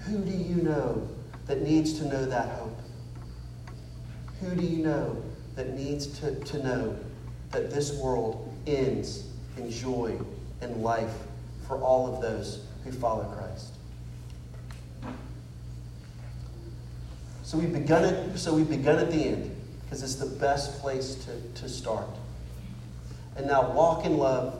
Who 0.00 0.18
do 0.18 0.32
you 0.32 0.56
know 0.56 1.06
that 1.46 1.62
needs 1.62 1.98
to 2.00 2.06
know 2.06 2.24
that 2.24 2.48
hope? 2.58 2.78
Who 4.42 4.54
do 4.54 4.66
you 4.66 4.84
know 4.84 5.22
that 5.54 5.74
needs 5.74 6.06
to, 6.20 6.34
to 6.34 6.62
know 6.62 6.96
that 7.52 7.70
this 7.70 7.94
world 7.94 8.52
ends 8.66 9.24
in 9.56 9.70
joy 9.70 10.18
and 10.60 10.82
life 10.82 11.14
for 11.66 11.78
all 11.78 12.12
of 12.12 12.20
those 12.20 12.64
who 12.84 12.92
follow 12.92 13.24
Christ. 13.24 13.72
So 17.42 17.58
we've 17.58 17.72
begun 17.72 18.04
it, 18.04 18.38
so 18.38 18.54
we've 18.54 18.68
begun 18.68 18.98
at 18.98 19.10
the 19.10 19.24
end, 19.24 19.54
because 19.84 20.02
it's 20.02 20.14
the 20.14 20.26
best 20.26 20.80
place 20.80 21.16
to, 21.26 21.60
to 21.60 21.68
start. 21.68 22.08
And 23.36 23.46
now 23.46 23.70
walk 23.72 24.06
in 24.06 24.16
love, 24.16 24.58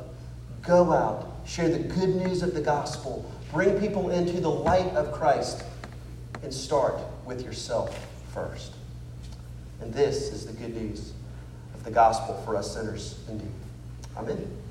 go 0.63 0.93
out, 0.93 1.29
share 1.47 1.69
the 1.69 1.79
good 1.79 2.17
news 2.17 2.43
of 2.43 2.55
the 2.55 2.61
gospel, 2.61 3.31
bring 3.53 3.79
people 3.79 4.11
into 4.11 4.41
the 4.41 4.51
light 4.51 4.93
of 4.95 5.13
Christ, 5.13 5.65
and 6.43 6.53
start 6.53 6.99
with 7.25 7.43
yourself 7.43 7.99
first. 8.35 8.73
And 9.83 9.93
this 9.93 10.33
is 10.33 10.47
the 10.47 10.53
good 10.53 10.77
news 10.77 11.13
of 11.75 11.83
the 11.83 11.91
gospel 11.91 12.41
for 12.45 12.57
us 12.57 12.73
sinners 12.75 13.19
indeed. 13.29 13.51
Amén. 14.17 14.62